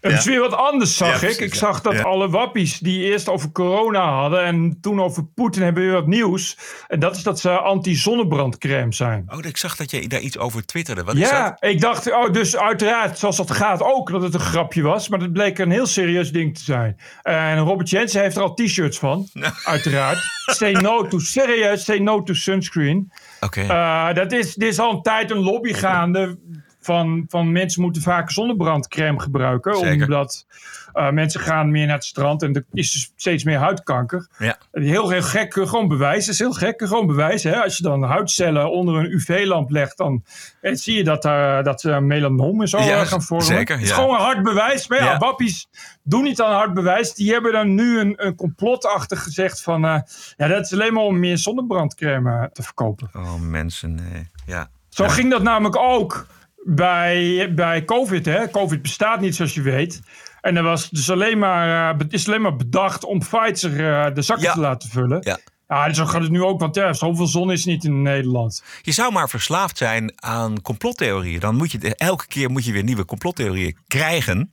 [0.01, 1.19] Het is weer wat anders, zag ik.
[1.19, 4.45] precies, ik zag dat alle wappies die eerst over corona hadden...
[4.45, 6.59] en toen over Poetin hebben weer wat nieuws.
[6.87, 9.25] En dat is dat ze anti-zonnebrandcrème zijn.
[9.29, 11.05] Oh, ik zag dat je daar iets over twitterde.
[11.05, 14.83] Wat Ja, ik dacht, oh, dus uiteraard, zoals dat gaat ook, dat het een grapje
[14.83, 15.09] was.
[15.09, 16.97] Maar dat bleek een heel serieus ding te zijn.
[17.23, 19.29] En Robert Jensen heeft er al t-shirts van,
[19.65, 20.19] uiteraard.
[20.45, 23.13] Say no to, serieus, say no to sunscreen.
[23.41, 23.61] Oké.
[23.61, 26.39] Eh, dat is, dit is al een tijd een lobby gaande
[26.81, 29.77] van, van mensen moeten vaker zonnebrandcrème gebruiken.
[29.77, 30.05] Zeker.
[30.05, 30.47] Omdat
[30.93, 34.29] eh, mensen gaan meer naar het strand en er is dus steeds meer huidkanker.
[34.39, 34.59] Ja.
[34.73, 36.25] Heel, heel gek, eh, gewoon bewijs.
[36.25, 37.43] Dat is heel gek, gewoon bewijs.
[37.43, 37.63] Hè?
[37.63, 40.25] Als je dan huidcellen onder een UV-lamp legt, dan
[40.61, 43.47] eh, zie je dat, daar dat ze melanoom en zo Ja, eh, gaan vormen.
[43.47, 43.95] zeker, Het is ja.
[43.95, 44.89] gewoon een hard bewijs.
[44.89, 45.19] Maar ja, Ja.
[45.19, 45.69] wappies
[46.03, 47.15] doen niet aan hard bewijs.
[47.15, 49.85] Die hebben dan nu een, een complotachtig gezegd van...
[49.85, 50.01] eh,
[50.37, 53.11] ja, dat is alleen maar om meer zonnebrandcrème eh, te verkopen.
[53.17, 54.29] Oh, mensen, nee.
[54.47, 54.69] Ja.
[54.89, 56.27] Zo ging dat namelijk ook
[56.65, 58.25] bij, bij COVID.
[58.25, 58.49] Hè?
[58.51, 60.01] COVID bestaat niet, zoals je weet.
[60.41, 63.71] En er was dus alleen maar, eh, is alleen maar bedacht om Pfizer
[64.07, 64.53] eh, de zakken Ja.
[64.53, 65.19] te laten vullen.
[65.21, 65.39] Ja.
[65.69, 68.63] Ja, zo gaat het nu ook, want ja, zoveel zon is niet in Nederland.
[68.83, 71.41] Je zou maar verslaafd zijn aan complottheorieën.
[71.41, 74.53] Dan moet je elke keer moet je weer nieuwe complottheorieën krijgen.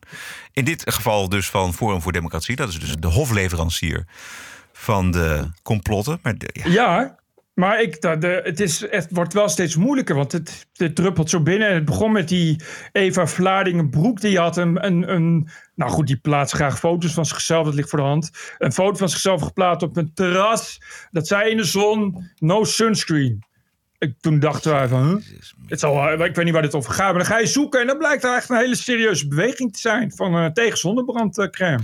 [0.51, 2.55] In dit geval dus van Forum voor Democratie.
[2.55, 4.05] Dat is dus de hofleverancier
[4.73, 6.19] van de complotten.
[6.21, 6.69] Maar de- ja.
[6.71, 7.15] Ja,
[7.57, 11.29] maar ik, dat, de, het, is, het wordt wel steeds moeilijker, want het, het druppelt
[11.29, 11.73] zo binnen.
[11.73, 14.21] Het begon met die Eva Vlaardingen-Broek.
[14.21, 15.49] Die had een, een, een...
[15.75, 17.65] Nou goed, die plaatst graag foto's van zichzelf.
[17.65, 18.31] Dat ligt voor de hand.
[18.57, 20.81] Een foto van zichzelf geplaatst op een terras.
[21.11, 23.43] Dat zei in de zon, no sunscreen.
[23.97, 25.17] Ik, toen dachten wij van, huh?
[25.67, 27.13] het zal, ik weet niet waar dit over gaat.
[27.13, 29.79] Maar dan ga je zoeken en dan blijkt er echt een hele serieuze beweging te
[29.79, 30.11] zijn.
[30.11, 31.83] Van eh, tegen zonnebrandcrème.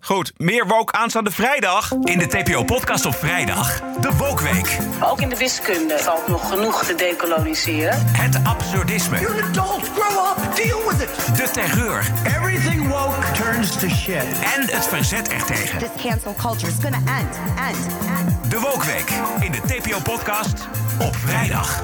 [0.00, 1.92] Goed, meer woke aanstaande vrijdag.
[2.02, 3.80] In de TPO-podcast op vrijdag.
[4.00, 4.78] De Wokweek.
[5.02, 8.06] Ook in de wiskunde valt nog genoeg te decoloniseren.
[8.06, 9.20] Het absurdisme.
[9.20, 9.88] You're an adult.
[9.96, 10.56] Grow up.
[10.56, 11.36] Deal with it.
[11.36, 12.10] De terreur.
[12.26, 14.24] Everything woke turns to shit.
[14.56, 15.78] En het verzet ertegen.
[15.78, 17.36] This cancel culture is gonna end,
[17.68, 17.86] end,
[18.18, 18.50] end.
[18.50, 19.10] De Wokweek.
[19.40, 20.68] In de TPO-podcast
[21.00, 21.82] op vrijdag.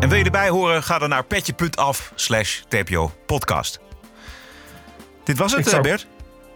[0.00, 0.82] En wil je erbij horen?
[0.82, 3.78] Ga dan naar petje.af slash TPO-podcast.
[5.24, 6.06] Dit was het, zou- eh, Bert?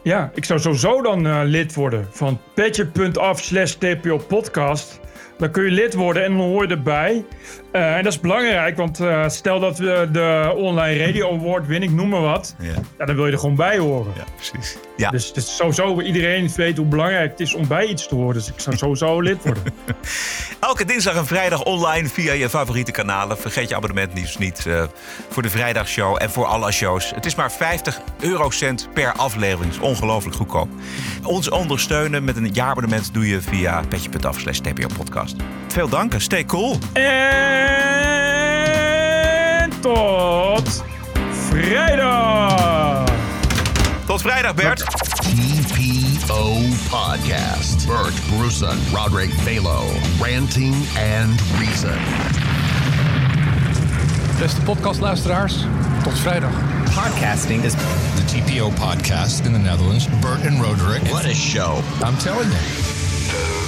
[0.09, 5.01] Ja, ik zou sowieso dan eh, lid worden van petje.af slash TPO podcast.
[5.39, 7.25] Dan kun je lid worden en dan hoor je erbij.
[7.71, 11.89] Eh, en dat is belangrijk, want eh, stel dat we de Online Radio Award winnen,
[11.89, 12.55] ik noem maar wat.
[12.59, 12.73] Ja.
[12.99, 14.13] Ja, dan wil je er gewoon bij horen.
[14.17, 14.77] Ja, precies.
[14.97, 15.11] Ja.
[15.11, 18.35] Dus is sowieso, iedereen weet hoe belangrijk het is om bij iets te horen.
[18.35, 19.63] Dus ik zou sowieso lid worden.
[20.61, 23.39] Elke dinsdag en vrijdag online via je favoriete kanalen.
[23.39, 24.85] Vergeet je abonnement niet, niet eh,
[25.29, 27.11] voor de vrijdagshow en voor alle shows.
[27.15, 29.75] Het is maar 50 eurocent per aflevering.
[29.75, 30.69] Dat is ongelooflijk goedkoop.
[31.23, 34.61] Ons ondersteunen met een jaarabonnement doe je via petje.af slash
[34.97, 35.37] podcast.
[35.69, 36.79] Veel dank en stay cool.
[36.93, 37.58] en
[39.81, 40.83] tot
[41.49, 43.05] vrijdag!
[44.07, 44.85] Tot vrijdag, Bert.
[45.19, 46.55] TPO
[46.91, 47.87] Podcast.
[47.87, 49.83] Bert Bruson, Roderick Balo,
[50.21, 50.75] Ranting
[51.17, 51.99] and Reason.
[54.39, 55.55] Beste podcastluisteraars,
[56.03, 56.53] tot vrijdag.
[56.95, 60.09] Podcasting is the TPO podcast in the Netherlands.
[60.21, 61.03] Bert and Roderick.
[61.03, 61.83] What a show.
[62.05, 63.68] I'm telling you.